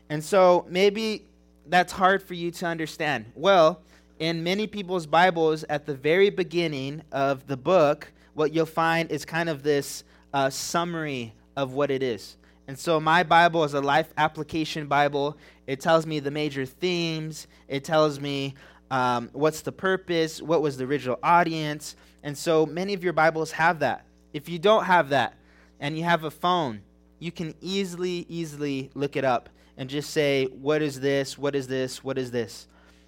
And 0.10 0.24
so 0.24 0.66
maybe 0.70 1.26
that's 1.68 1.92
hard 1.92 2.24
for 2.24 2.34
you 2.34 2.52
to 2.52 2.66
understand. 2.66 3.26
Well, 3.36 3.82
in 4.20 4.44
many 4.44 4.68
people's 4.68 5.06
Bibles, 5.06 5.64
at 5.66 5.86
the 5.86 5.96
very 5.96 6.30
beginning 6.30 7.02
of 7.12 7.48
the 7.48 7.58
book, 7.58 8.12
what 8.34 8.54
you'll 8.54 8.66
find 8.66 9.12
is 9.12 9.26
kind 9.26 9.50
of 9.50 9.64
this 9.64 10.04
uh, 10.34 10.50
summary 10.50 11.34
of 11.58 11.74
what 11.74 11.92
it 11.92 12.02
is. 12.02 12.38
And 12.68 12.78
so 12.78 13.00
my 13.00 13.24
Bible 13.24 13.64
is 13.64 13.74
a 13.74 13.82
life 13.82 14.14
application 14.18 14.88
Bible. 14.88 15.38
It 15.68 15.82
tells 15.82 16.06
me 16.06 16.20
the 16.20 16.32
major 16.32 16.66
themes, 16.66 17.48
it 17.68 17.84
tells 17.84 18.20
me 18.20 18.54
um, 18.92 19.30
what's 19.32 19.62
the 19.62 19.72
purpose, 19.72 20.42
what 20.42 20.62
was 20.62 20.78
the 20.78 20.84
original 20.84 21.18
audience. 21.24 21.96
And 22.24 22.38
so 22.38 22.66
many 22.66 22.94
of 22.94 23.04
your 23.04 23.14
Bibles 23.14 23.54
have 23.54 23.80
that. 23.80 24.06
If 24.34 24.50
you 24.50 24.60
don't 24.60 24.84
have 24.84 25.10
that 25.10 25.34
and 25.80 25.98
you 25.98 26.04
have 26.04 26.26
a 26.26 26.30
phone, 26.30 26.82
you 27.18 27.32
can 27.32 27.56
easily, 27.62 28.26
easily 28.28 28.92
look 28.94 29.16
it 29.16 29.24
up 29.24 29.50
and 29.78 29.90
just 29.90 30.10
say, 30.10 30.46
What 30.46 30.82
is 30.82 31.00
this? 31.00 31.38
What 31.38 31.56
is 31.56 31.68
this? 31.68 32.04
What 32.04 32.18
is 32.18 32.32
this? 32.32 32.68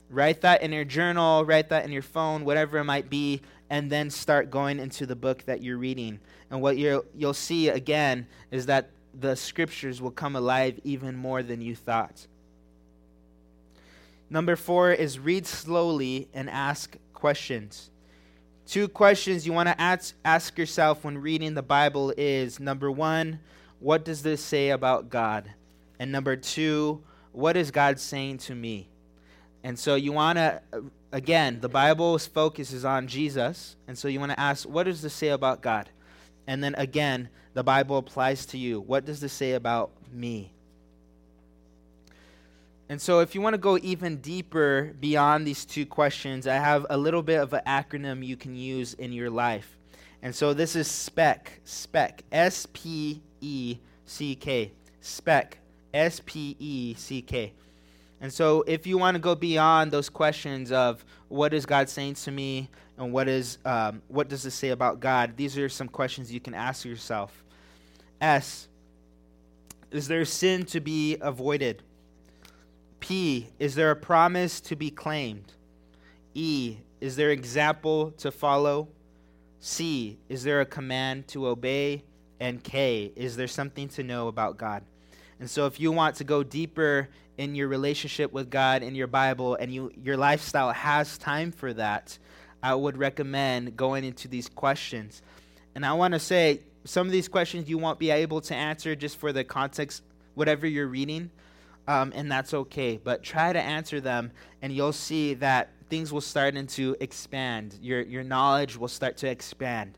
Write 0.10 0.42
that 0.42 0.62
in 0.62 0.72
your 0.72 0.86
journal, 0.86 1.44
write 1.44 1.70
that 1.70 1.86
in 1.86 1.92
your 1.92 2.02
phone, 2.02 2.46
whatever 2.46 2.78
it 2.78 2.84
might 2.86 3.10
be, 3.10 3.42
and 3.70 3.92
then 3.92 4.10
start 4.10 4.50
going 4.50 4.80
into 4.80 5.06
the 5.06 5.16
book 5.16 5.44
that 5.46 5.62
you're 5.62 5.78
reading. 5.78 6.20
And 6.50 6.62
what 6.62 6.78
you'll, 6.78 7.04
you'll 7.16 7.34
see 7.34 7.70
again 7.70 8.28
is 8.52 8.68
that 8.68 8.90
the 9.20 9.36
scriptures 9.36 10.02
will 10.02 10.12
come 10.12 10.36
alive 10.36 10.80
even 10.84 11.16
more 11.16 11.44
than 11.44 11.62
you 11.62 11.76
thought. 11.76 12.28
Number 14.34 14.56
four 14.56 14.92
is 14.92 15.20
read 15.20 15.46
slowly 15.46 16.28
and 16.34 16.50
ask 16.50 16.98
questions. 17.14 17.92
Two 18.66 18.88
questions 18.88 19.46
you 19.46 19.54
want 19.54 19.70
to 19.70 19.80
ask, 19.80 20.16
ask 20.26 20.58
yourself 20.58 21.04
when 21.04 21.20
reading 21.20 21.54
the 21.54 21.62
Bible 21.62 22.12
is 22.18 22.60
number 22.60 22.90
one, 22.90 23.42
what 23.80 24.04
does 24.04 24.24
this 24.24 24.44
say 24.44 24.72
about 24.72 25.12
God? 25.12 25.52
And 26.00 26.12
number 26.12 26.36
two, 26.36 27.04
what 27.32 27.56
is 27.56 27.70
God 27.70 28.00
saying 28.00 28.40
to 28.40 28.56
me? 28.56 28.90
And 29.64 29.78
so 29.78 29.94
you 29.94 30.12
want 30.12 30.40
to, 30.40 30.64
again, 31.12 31.62
the 31.62 31.70
Bible's 31.70 32.26
focus 32.26 32.74
is 32.74 32.86
on 32.86 33.06
Jesus. 33.06 33.76
And 33.88 33.96
so 33.96 34.08
you 34.08 34.20
want 34.20 34.32
to 34.32 34.40
ask, 34.40 34.68
what 34.68 34.86
does 34.86 35.04
this 35.04 35.14
say 35.14 35.28
about 35.28 35.62
God? 35.62 35.92
And 36.48 36.64
then 36.64 36.74
again, 36.80 37.30
the 37.54 37.64
Bible 37.64 38.00
applies 38.00 38.48
to 38.48 38.58
you. 38.58 38.82
What 38.82 39.06
does 39.06 39.20
this 39.20 39.32
say 39.32 39.52
about 39.52 39.92
me? 40.12 40.54
And 42.90 43.02
so, 43.02 43.20
if 43.20 43.34
you 43.34 43.42
want 43.42 43.54
to 43.54 43.60
go 43.60 43.78
even 43.78 44.18
deeper 44.18 44.94
beyond 45.00 45.48
these 45.48 45.66
two 45.66 45.86
questions, 45.86 46.48
I 46.48 46.56
have 46.56 46.86
a 46.90 46.98
little 46.98 47.24
bit 47.24 47.40
of 47.40 47.54
an 47.54 47.62
acronym 47.66 48.26
you 48.26 48.36
can 48.36 48.56
use 48.56 48.94
in 48.96 49.14
your 49.14 49.30
life. 49.30 49.78
And 50.22 50.36
so, 50.36 50.54
this 50.54 50.76
is 50.76 50.88
SPECK, 50.88 51.62
SPECK, 51.64 52.24
S 52.32 52.68
P 52.74 53.22
E 53.42 53.78
C 54.06 54.36
K, 54.36 54.74
SPECK, 55.00 55.60
S 55.94 56.22
P 56.26 56.58
E 56.60 56.94
C 56.96 57.22
K. 57.22 57.54
And 58.20 58.32
so, 58.32 58.64
if 58.68 58.86
you 58.86 58.98
want 58.98 59.16
to 59.16 59.20
go 59.20 59.34
beyond 59.34 59.92
those 59.92 60.10
questions 60.10 60.72
of 60.72 61.06
what 61.30 61.54
is 61.54 61.66
God 61.66 61.90
saying 61.90 62.16
to 62.16 62.32
me 62.32 62.70
and 62.98 63.14
what 63.14 63.28
is 63.30 63.58
um, 63.66 64.02
what 64.10 64.28
does 64.28 64.44
this 64.44 64.56
say 64.56 64.70
about 64.70 65.00
God, 65.00 65.38
these 65.38 65.58
are 65.58 65.70
some 65.70 65.88
questions 65.88 66.34
you 66.34 66.42
can 66.42 66.54
ask 66.54 66.84
yourself. 66.86 67.44
S. 68.20 68.68
Is 69.90 70.08
there 70.08 70.26
sin 70.26 70.66
to 70.66 70.80
be 70.80 71.18
avoided? 71.22 71.82
P. 73.04 73.50
Is 73.60 73.76
there 73.76 73.92
a 73.92 73.98
promise 73.98 74.62
to 74.62 74.78
be 74.78 74.90
claimed? 74.90 75.52
E. 76.34 76.78
Is 77.02 77.18
there 77.18 77.32
example 77.32 78.12
to 78.12 78.32
follow? 78.32 78.88
C. 79.60 80.18
Is 80.30 80.46
there 80.46 80.62
a 80.62 80.66
command 80.66 81.28
to 81.28 81.48
obey? 81.48 82.06
And 82.40 82.64
K. 82.64 83.12
Is 83.18 83.36
there 83.36 83.50
something 83.50 83.90
to 83.90 84.04
know 84.04 84.30
about 84.30 84.58
God? 84.58 84.84
And 85.42 85.50
so, 85.50 85.66
if 85.66 85.82
you 85.82 85.92
want 85.92 86.16
to 86.16 86.24
go 86.24 86.44
deeper 86.44 87.10
in 87.38 87.56
your 87.56 87.68
relationship 87.68 88.32
with 88.32 88.50
God 88.50 88.84
in 88.84 88.96
your 88.96 89.08
Bible 89.08 89.56
and 89.56 89.70
you, 89.70 89.92
your 90.02 90.16
lifestyle 90.16 90.72
has 90.72 91.18
time 91.18 91.52
for 91.52 91.74
that, 91.74 92.18
I 92.64 92.74
would 92.74 92.96
recommend 92.96 93.76
going 93.76 94.06
into 94.06 94.30
these 94.30 94.48
questions. 94.48 95.22
And 95.76 95.86
I 95.86 95.92
want 95.92 96.14
to 96.14 96.20
say 96.22 96.62
some 96.86 97.06
of 97.06 97.12
these 97.12 97.28
questions 97.28 97.68
you 97.68 97.78
won't 97.78 98.00
be 98.00 98.12
able 98.12 98.40
to 98.40 98.56
answer 98.56 98.96
just 98.96 99.18
for 99.18 99.34
the 99.34 99.44
context, 99.44 100.04
whatever 100.36 100.66
you're 100.66 100.88
reading, 100.88 101.32
um, 101.88 102.12
and 102.16 102.32
that's 102.32 102.54
okay. 102.54 103.00
But 103.04 103.24
try 103.24 103.54
to 103.54 103.60
answer 103.60 104.00
them, 104.00 104.32
and 104.62 104.74
you'll 104.74 104.94
see 104.94 105.34
that 105.36 105.70
things 105.90 106.12
will 106.12 106.22
start 106.22 106.56
to 106.70 106.96
expand. 107.00 107.78
Your, 107.82 108.02
your 108.02 108.24
knowledge 108.24 108.78
will 108.78 108.88
start 108.88 109.18
to 109.18 109.30
expand. 109.30 109.98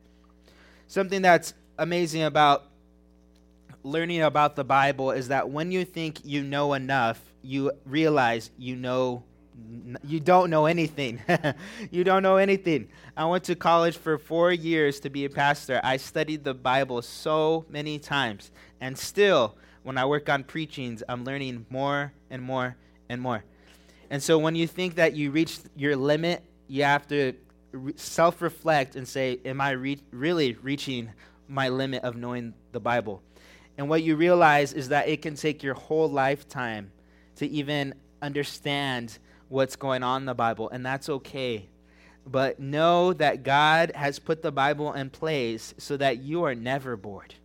Something 0.87 1.21
that's 1.21 1.53
amazing 1.77 2.23
about 2.23 2.65
learning 3.83 4.21
about 4.21 4.55
the 4.55 4.63
Bible 4.63 5.11
is 5.11 5.27
that 5.27 5.49
when 5.49 5.71
you 5.71 5.85
think 5.85 6.19
you 6.23 6.43
know 6.43 6.73
enough, 6.73 7.21
you 7.41 7.71
realize 7.85 8.49
you 8.57 8.75
know 8.75 9.23
you 10.03 10.19
don't 10.19 10.49
know 10.49 10.65
anything. 10.65 11.21
you 11.91 12.03
don't 12.03 12.23
know 12.23 12.37
anything. 12.37 12.89
I 13.15 13.25
went 13.25 13.45
to 13.45 13.55
college 13.55 13.95
for 13.95 14.17
4 14.17 14.51
years 14.51 14.99
to 15.01 15.09
be 15.09 15.23
a 15.25 15.29
pastor. 15.29 15.79
I 15.83 15.97
studied 15.97 16.43
the 16.43 16.53
Bible 16.53 17.01
so 17.01 17.65
many 17.69 17.99
times 17.99 18.51
and 18.81 18.97
still 18.97 19.55
when 19.85 19.99
I 19.99 20.05
work 20.05 20.29
on 20.29 20.43
preachings, 20.43 21.03
I'm 21.07 21.23
learning 21.23 21.67
more 21.69 22.11
and 22.31 22.41
more 22.41 22.75
and 23.07 23.21
more. 23.21 23.43
And 24.09 24.21
so 24.21 24.39
when 24.39 24.55
you 24.55 24.65
think 24.65 24.95
that 24.95 25.15
you 25.15 25.29
reached 25.29 25.61
your 25.75 25.95
limit, 25.95 26.43
you 26.67 26.83
have 26.83 27.07
to 27.09 27.33
re- 27.71 27.93
self 27.95 28.41
reflect 28.41 28.95
and 28.95 29.07
say, 29.07 29.39
Am 29.45 29.61
I 29.61 29.71
re- 29.71 30.01
really 30.09 30.53
reaching 30.53 31.11
my 31.47 31.69
limit 31.69 32.03
of 32.03 32.15
knowing 32.15 32.55
the 32.71 32.79
Bible? 32.79 33.21
And 33.77 33.87
what 33.87 34.01
you 34.01 34.15
realize 34.15 34.73
is 34.73 34.89
that 34.89 35.07
it 35.07 35.21
can 35.21 35.35
take 35.35 35.61
your 35.61 35.75
whole 35.75 36.09
lifetime 36.09 36.91
to 37.35 37.47
even 37.47 37.93
understand 38.23 39.19
what's 39.49 39.75
going 39.75 40.01
on 40.01 40.23
in 40.23 40.25
the 40.25 40.33
Bible, 40.33 40.67
and 40.71 40.83
that's 40.83 41.09
okay. 41.09 41.69
But 42.25 42.59
know 42.59 43.13
that 43.13 43.43
God 43.43 43.91
has 43.93 44.17
put 44.17 44.41
the 44.41 44.51
Bible 44.51 44.93
in 44.93 45.11
place 45.11 45.75
so 45.77 45.95
that 45.97 46.23
you 46.23 46.43
are 46.43 46.55
never 46.55 46.97
bored. 46.97 47.35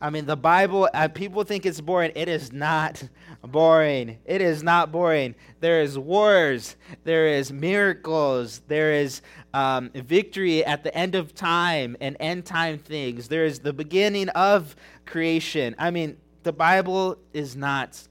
I 0.00 0.10
mean, 0.10 0.26
the 0.26 0.36
Bible, 0.36 0.88
uh, 0.92 1.08
people 1.08 1.42
think 1.44 1.64
it's 1.64 1.80
boring. 1.80 2.12
It 2.14 2.28
is 2.28 2.52
not 2.52 3.02
boring. 3.42 4.18
It 4.26 4.42
is 4.42 4.62
not 4.62 4.92
boring. 4.92 5.34
There 5.60 5.80
is 5.80 5.98
wars, 5.98 6.76
there 7.04 7.28
is 7.28 7.50
miracles, 7.50 8.60
there 8.68 8.92
is 8.92 9.22
um, 9.54 9.90
victory 9.94 10.64
at 10.64 10.84
the 10.84 10.94
end 10.94 11.14
of 11.14 11.34
time 11.34 11.96
and 12.00 12.16
end 12.20 12.44
time 12.44 12.78
things. 12.78 13.28
There 13.28 13.46
is 13.46 13.60
the 13.60 13.72
beginning 13.72 14.28
of 14.30 14.76
creation. 15.06 15.74
I 15.78 15.90
mean, 15.90 16.18
the 16.42 16.52
Bible 16.52 17.16
is 17.32 17.56
not 17.56 18.06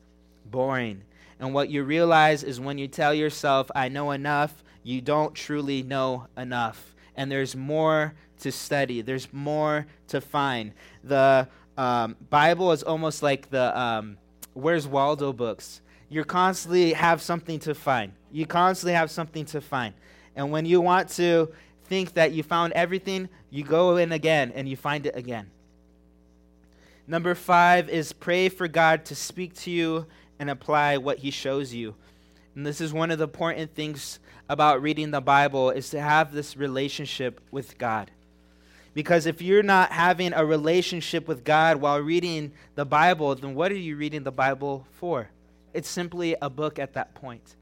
boring. 0.46 1.04
And 1.40 1.54
what 1.54 1.70
you 1.70 1.84
realize 1.84 2.44
is 2.44 2.60
when 2.60 2.80
you 2.80 2.88
tell 2.88 3.14
yourself, 3.14 3.70
I 3.76 3.90
know 3.90 4.12
enough, 4.12 4.64
you 4.84 5.02
don't 5.02 5.36
truly 5.36 5.84
know 5.84 6.28
enough. 6.36 6.96
And 7.16 7.32
there's 7.32 7.56
more 7.56 8.16
to 8.40 8.52
study, 8.52 9.02
there's 9.02 9.32
more 9.32 9.86
to 10.08 10.20
find. 10.20 10.74
The 11.04 11.48
um, 11.78 12.16
Bible 12.30 12.72
is 12.72 12.84
almost 12.84 13.22
like 13.22 13.50
the 13.50 13.78
um, 13.78 14.18
Where's 14.54 14.88
Waldo 14.88 15.34
books. 15.34 15.82
You 16.10 16.24
constantly 16.24 16.94
have 16.94 17.22
something 17.22 17.60
to 17.60 17.76
find. 17.76 18.14
You 18.32 18.46
constantly 18.46 18.94
have 18.94 19.12
something 19.12 19.46
to 19.46 19.62
find. 19.62 19.94
And 20.36 20.52
when 20.52 20.66
you 20.66 20.82
want 20.82 21.10
to 21.12 21.52
think 21.86 22.14
that 22.14 22.32
you 22.32 22.44
found 22.44 22.74
everything, 22.74 23.30
you 23.50 23.64
go 23.64 23.98
in 23.98 24.12
again 24.12 24.52
and 24.56 24.68
you 24.68 24.76
find 24.76 25.06
it 25.06 25.16
again. 25.16 25.50
Number 27.08 27.36
five 27.36 27.90
is 27.90 28.14
pray 28.14 28.50
for 28.50 28.68
God 28.68 29.06
to 29.06 29.16
speak 29.16 29.54
to 29.56 29.72
you 29.72 30.06
and 30.40 30.50
apply 30.50 30.98
what 30.98 31.20
He 31.20 31.32
shows 31.32 31.74
you. 31.74 31.96
And 32.56 32.66
this 32.66 32.82
is 32.82 32.94
one 32.94 33.12
of 33.12 33.18
the 33.18 33.26
important 33.26 33.76
things 33.76 34.20
about 34.48 34.82
reading 34.82 35.12
the 35.12 35.22
Bible 35.22 35.70
is 35.70 35.90
to 35.90 36.02
have 36.02 36.32
this 36.32 36.56
relationship 36.56 37.42
with 37.52 37.78
God. 37.78 38.12
Because 38.96 39.26
if 39.26 39.42
you're 39.42 39.62
not 39.62 39.92
having 39.92 40.32
a 40.34 40.44
relationship 40.44 41.28
with 41.28 41.44
God 41.44 41.78
while 41.78 42.00
reading 42.00 42.54
the 42.76 42.86
Bible, 42.86 43.36
then 43.36 43.54
what 43.54 43.72
are 43.72 43.78
you 43.78 43.98
reading 43.98 44.24
the 44.24 44.32
Bible 44.32 44.88
for? 44.94 45.30
It's 45.74 45.90
simply 45.90 46.38
a 46.42 46.50
book 46.50 46.80
at 46.80 46.94
that 46.94 47.14
point. 47.14 47.58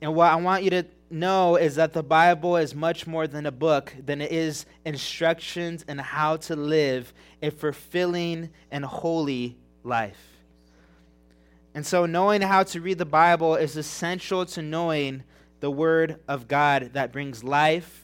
And 0.00 0.14
what 0.14 0.32
I 0.32 0.36
want 0.36 0.64
you 0.64 0.70
to 0.70 0.86
know 1.10 1.56
is 1.56 1.74
that 1.74 1.92
the 1.92 2.02
Bible 2.02 2.56
is 2.56 2.74
much 2.74 3.06
more 3.06 3.26
than 3.26 3.44
a 3.44 3.52
book, 3.52 3.94
than 4.02 4.22
it 4.22 4.32
is 4.32 4.64
instructions 4.86 5.84
on 5.90 5.98
how 5.98 6.38
to 6.38 6.56
live 6.56 7.12
a 7.42 7.50
fulfilling 7.50 8.48
and 8.70 8.82
holy 8.82 9.58
life. 9.84 10.38
And 11.74 11.86
so, 11.86 12.06
knowing 12.06 12.40
how 12.40 12.62
to 12.64 12.80
read 12.80 12.96
the 12.96 13.04
Bible 13.04 13.56
is 13.56 13.76
essential 13.76 14.46
to 14.46 14.62
knowing 14.62 15.22
the 15.60 15.70
Word 15.70 16.18
of 16.26 16.48
God 16.48 16.94
that 16.94 17.12
brings 17.12 17.44
life 17.44 18.01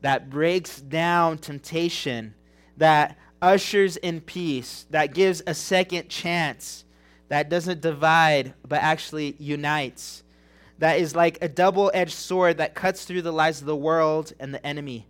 that 0.00 0.30
breaks 0.30 0.80
down 0.80 1.38
temptation, 1.38 2.34
that 2.76 3.16
ushers 3.42 3.96
in 3.96 4.20
peace, 4.20 4.86
that 4.90 5.14
gives 5.14 5.42
a 5.46 5.54
second 5.54 6.08
chance, 6.08 6.84
that 7.28 7.48
doesn't 7.48 7.80
divide 7.80 8.54
but 8.66 8.82
actually 8.82 9.36
unites, 9.38 10.22
that 10.78 10.98
is 10.98 11.14
like 11.14 11.38
a 11.42 11.48
double 11.48 11.90
edged 11.92 12.12
sword 12.12 12.58
that 12.58 12.74
cuts 12.74 13.04
through 13.04 13.22
the 13.22 13.32
lies 13.32 13.60
of 13.60 13.66
the 13.66 13.76
world 13.76 14.32
and 14.38 14.54
the 14.54 14.64
enemy. 14.64 15.06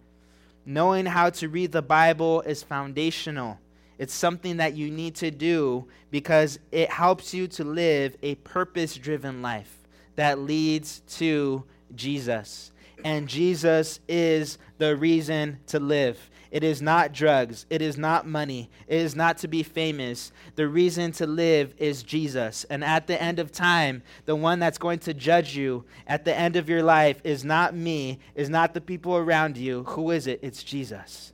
Knowing 0.64 1.07
how 1.07 1.31
to 1.31 1.48
read 1.48 1.72
the 1.72 1.83
Bible 1.83 2.42
is 2.42 2.62
foundational. 2.62 3.59
It's 3.98 4.14
something 4.14 4.59
that 4.59 4.74
you 4.74 4.90
need 4.90 5.14
to 5.16 5.31
do 5.31 5.88
because 6.11 6.59
it 6.70 6.90
helps 6.90 7.35
you 7.35 7.48
to 7.48 7.64
live 7.64 8.16
a 8.22 8.37
purpose 8.37 8.94
driven 8.96 9.42
life 9.42 9.77
that 10.16 10.38
leads 10.38 11.01
to 11.09 11.64
Jesus 11.94 12.70
and 13.04 13.28
Jesus 13.28 14.00
is 14.08 14.58
the 14.78 14.96
reason 14.96 15.58
to 15.68 15.78
live. 15.78 16.30
It 16.50 16.64
is 16.64 16.80
not 16.80 17.12
drugs. 17.12 17.66
It 17.68 17.82
is 17.82 17.98
not 17.98 18.26
money. 18.26 18.70
It 18.87 19.00
is 19.00 19.14
not 19.14 19.38
to 19.38 19.48
be 19.48 19.62
famous. 19.62 20.32
The 20.56 20.66
reason 20.66 21.12
to 21.12 21.26
live 21.26 21.74
is 21.76 22.02
Jesus. 22.02 22.64
And 22.70 22.82
at 22.82 23.06
the 23.06 23.20
end 23.20 23.38
of 23.38 23.52
time, 23.52 24.02
the 24.24 24.37
one 24.37 24.58
that's 24.58 24.78
going 24.78 25.00
to 25.00 25.14
judge 25.14 25.54
you 25.54 25.84
at 26.06 26.24
the 26.24 26.34
end 26.34 26.56
of 26.56 26.68
your 26.68 26.82
life 26.82 27.20
is 27.22 27.44
not 27.44 27.74
me, 27.74 28.18
is 28.34 28.48
not 28.48 28.72
the 28.72 28.80
people 28.80 29.16
around 29.16 29.58
you. 29.58 29.84
Who 29.84 30.11
is 30.11 30.26
it? 30.26 30.40
It's 30.42 30.62
Jesus. 30.62 31.32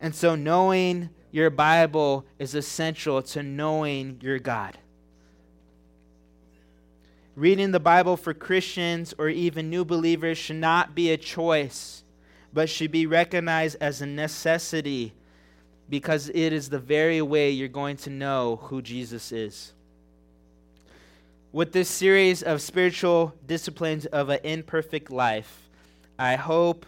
And 0.00 0.14
so 0.14 0.34
knowing 0.34 1.10
your 1.30 1.50
Bible 1.50 2.26
is 2.38 2.54
essential 2.54 3.22
to 3.22 3.42
knowing 3.42 4.18
your 4.20 4.40
God. 4.40 4.78
Reading 7.36 7.70
the 7.70 7.80
Bible 7.80 8.16
for 8.16 8.34
Christians 8.34 9.14
or 9.16 9.28
even 9.28 9.70
new 9.70 9.84
believers 9.84 10.36
should 10.36 10.56
not 10.56 10.94
be 10.94 11.12
a 11.12 11.16
choice, 11.16 12.02
but 12.52 12.68
should 12.68 12.90
be 12.90 13.06
recognized 13.06 13.76
as 13.80 14.02
a 14.02 14.06
necessity 14.06 15.14
because 15.88 16.28
it 16.30 16.52
is 16.52 16.68
the 16.68 16.78
very 16.78 17.22
way 17.22 17.50
you're 17.50 17.68
going 17.68 17.96
to 17.98 18.10
know 18.10 18.56
who 18.64 18.82
Jesus 18.82 19.30
is. 19.30 19.72
With 21.52 21.72
this 21.72 21.88
series 21.88 22.42
of 22.42 22.60
spiritual 22.60 23.34
disciplines 23.46 24.06
of 24.06 24.28
an 24.28 24.40
imperfect 24.42 25.10
life, 25.10 25.68
I 26.18 26.34
hope 26.36 26.84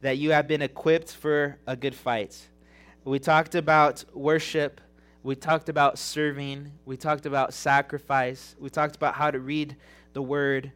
that 0.00 0.18
you 0.18 0.32
have 0.32 0.48
been 0.48 0.62
equipped 0.62 1.12
for 1.12 1.58
a 1.66 1.76
good 1.76 1.94
fight. 1.94 2.36
We 3.04 3.20
talked 3.20 3.54
about 3.54 4.04
worship 4.12 4.80
we 5.26 5.34
talked 5.34 5.68
about 5.68 5.98
serving. 5.98 6.70
We 6.84 6.96
talked 6.96 7.26
about 7.26 7.52
sacrifice. 7.52 8.54
We 8.60 8.70
talked 8.70 8.94
about 8.94 9.14
how 9.14 9.32
to 9.32 9.40
read 9.40 9.74
the 10.12 10.22
word. 10.22 10.70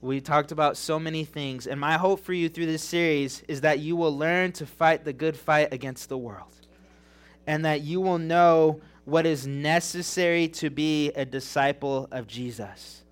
We 0.00 0.22
talked 0.22 0.52
about 0.52 0.78
so 0.78 0.98
many 0.98 1.26
things. 1.26 1.66
And 1.66 1.78
my 1.78 1.98
hope 1.98 2.20
for 2.20 2.32
you 2.32 2.48
through 2.48 2.64
this 2.64 2.82
series 2.82 3.42
is 3.46 3.60
that 3.60 3.80
you 3.80 3.96
will 3.96 4.16
learn 4.16 4.52
to 4.52 4.64
fight 4.64 5.04
the 5.04 5.12
good 5.12 5.36
fight 5.36 5.74
against 5.74 6.08
the 6.08 6.16
world. 6.16 6.54
And 7.46 7.62
that 7.66 7.82
you 7.82 8.00
will 8.00 8.16
know 8.16 8.80
what 9.04 9.26
is 9.26 9.46
necessary 9.46 10.48
to 10.48 10.70
be 10.70 11.10
a 11.10 11.26
disciple 11.26 12.08
of 12.10 12.26
Jesus. 12.26 13.02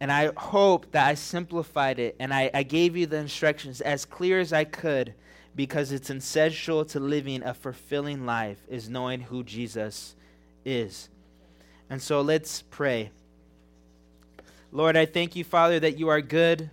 And 0.00 0.10
I 0.10 0.30
hope 0.38 0.90
that 0.92 1.06
I 1.06 1.12
simplified 1.16 1.98
it 1.98 2.16
and 2.18 2.32
I, 2.32 2.50
I 2.54 2.62
gave 2.62 2.96
you 2.96 3.04
the 3.04 3.18
instructions 3.18 3.82
as 3.82 4.06
clear 4.06 4.40
as 4.40 4.54
I 4.54 4.64
could 4.64 5.12
because 5.58 5.90
it's 5.90 6.08
essential 6.08 6.84
to 6.84 7.00
living 7.00 7.42
a 7.42 7.52
fulfilling 7.52 8.24
life 8.24 8.58
is 8.68 8.88
knowing 8.88 9.20
who 9.20 9.42
Jesus 9.42 10.14
is. 10.64 11.08
And 11.90 12.00
so 12.00 12.20
let's 12.20 12.62
pray. 12.62 13.10
Lord, 14.70 14.96
I 14.96 15.04
thank 15.04 15.34
you, 15.34 15.42
Father, 15.42 15.80
that 15.80 15.98
you 15.98 16.10
are 16.10 16.20
good. 16.20 16.70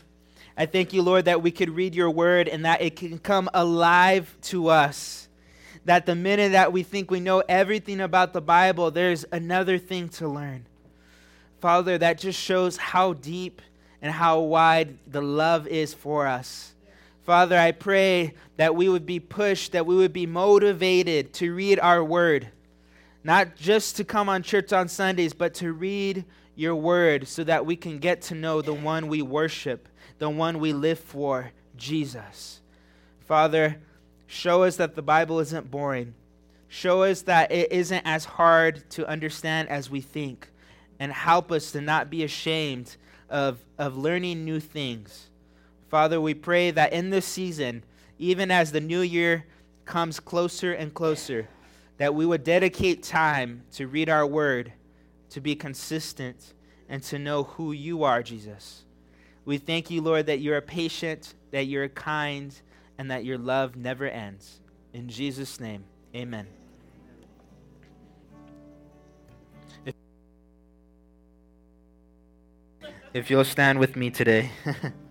I 0.55 0.67
thank 0.67 0.93
you, 0.93 1.01
Lord, 1.01 1.25
that 1.25 1.41
we 1.41 1.49
could 1.49 1.71
read 1.71 1.95
your 1.95 2.11
word 2.11 2.47
and 2.47 2.63
that 2.63 2.79
it 2.79 2.95
can 2.95 3.17
come 3.17 3.49
alive 3.55 4.37
to 4.43 4.67
us. 4.67 5.29
That 5.85 6.05
the 6.05 6.13
minute 6.13 6.51
that 6.51 6.71
we 6.71 6.83
think 6.83 7.09
we 7.09 7.19
know 7.19 7.41
everything 7.49 7.99
about 7.99 8.33
the 8.33 8.41
Bible, 8.41 8.91
there's 8.91 9.25
another 9.31 9.79
thing 9.79 10.09
to 10.09 10.27
learn. 10.27 10.67
Father, 11.59 11.97
that 11.97 12.19
just 12.19 12.39
shows 12.39 12.77
how 12.77 13.13
deep 13.13 13.63
and 13.99 14.13
how 14.13 14.41
wide 14.41 14.99
the 15.07 15.23
love 15.23 15.65
is 15.65 15.95
for 15.95 16.27
us. 16.27 16.74
Father, 17.25 17.57
I 17.57 17.71
pray 17.71 18.35
that 18.57 18.75
we 18.75 18.87
would 18.87 19.07
be 19.07 19.19
pushed, 19.19 19.71
that 19.71 19.87
we 19.87 19.95
would 19.95 20.13
be 20.13 20.27
motivated 20.27 21.33
to 21.33 21.55
read 21.55 21.79
our 21.79 22.03
word, 22.03 22.49
not 23.23 23.55
just 23.55 23.95
to 23.95 24.03
come 24.03 24.29
on 24.29 24.43
church 24.43 24.71
on 24.71 24.87
Sundays, 24.87 25.33
but 25.33 25.55
to 25.55 25.73
read 25.73 26.23
your 26.53 26.75
word 26.75 27.27
so 27.27 27.43
that 27.43 27.65
we 27.65 27.75
can 27.75 27.97
get 27.97 28.21
to 28.21 28.35
know 28.35 28.61
the 28.61 28.75
one 28.75 29.07
we 29.07 29.23
worship, 29.23 29.89
the 30.19 30.29
one 30.29 30.59
we 30.59 30.71
live 30.71 30.99
for, 30.99 31.51
Jesus. 31.75 32.61
Father, 33.21 33.77
show 34.27 34.61
us 34.61 34.75
that 34.75 34.93
the 34.93 35.01
Bible 35.01 35.39
isn't 35.39 35.71
boring. 35.71 36.13
Show 36.67 37.01
us 37.01 37.23
that 37.23 37.51
it 37.51 37.71
isn't 37.71 38.05
as 38.05 38.23
hard 38.23 38.87
to 38.91 39.07
understand 39.09 39.69
as 39.69 39.89
we 39.89 39.99
think. 39.99 40.47
And 40.99 41.11
help 41.11 41.51
us 41.51 41.71
to 41.71 41.81
not 41.81 42.11
be 42.11 42.23
ashamed 42.23 42.97
of, 43.31 43.57
of 43.79 43.97
learning 43.97 44.45
new 44.45 44.59
things. 44.59 45.31
Father, 45.89 46.19
we 46.19 46.33
pray 46.33 46.71
that 46.71 46.93
in 46.93 47.09
this 47.09 47.25
season, 47.25 47.83
even 48.17 48.51
as 48.51 48.71
the 48.71 48.81
new 48.81 49.01
year 49.01 49.45
comes 49.85 50.19
closer 50.19 50.73
and 50.73 50.93
closer, 50.93 51.47
that 51.97 52.13
we 52.13 52.25
would 52.25 52.43
dedicate 52.43 53.03
time 53.03 53.63
to 53.73 53.87
read 53.87 54.09
our 54.09 54.25
word, 54.25 54.73
to 55.29 55.39
be 55.39 55.55
consistent, 55.55 56.53
and 56.89 57.01
to 57.03 57.19
know 57.19 57.43
who 57.43 57.71
you 57.71 58.03
are, 58.03 58.21
Jesus. 58.21 58.83
We 59.45 59.57
thank 59.57 59.91
you, 59.91 60.01
Lord, 60.01 60.25
that 60.25 60.39
you're 60.39 60.59
patient, 60.61 61.35
that 61.51 61.65
you're 61.65 61.89
kind, 61.89 62.53
and 62.97 63.11
that 63.11 63.25
your 63.25 63.37
love 63.37 63.75
never 63.75 64.07
ends. 64.07 64.59
In 64.93 65.07
Jesus' 65.07 65.59
name, 65.59 65.83
amen. 66.15 66.47
If 73.13 73.29
you'll 73.29 73.45
stand 73.45 73.79
with 73.79 73.95
me 73.95 74.09
today. 74.09 74.51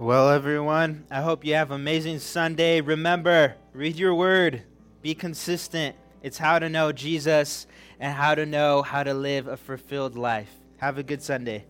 Well, 0.00 0.30
everyone, 0.30 1.04
I 1.10 1.20
hope 1.20 1.44
you 1.44 1.52
have 1.52 1.70
an 1.70 1.78
amazing 1.78 2.20
Sunday. 2.20 2.80
Remember, 2.80 3.56
read 3.74 3.96
your 3.96 4.14
word, 4.14 4.62
be 5.02 5.14
consistent. 5.14 5.94
It's 6.22 6.38
how 6.38 6.58
to 6.58 6.70
know 6.70 6.90
Jesus 6.90 7.66
and 7.98 8.14
how 8.14 8.34
to 8.34 8.46
know 8.46 8.80
how 8.80 9.02
to 9.02 9.12
live 9.12 9.46
a 9.46 9.58
fulfilled 9.58 10.16
life. 10.16 10.50
Have 10.78 10.96
a 10.96 11.02
good 11.02 11.20
Sunday. 11.20 11.66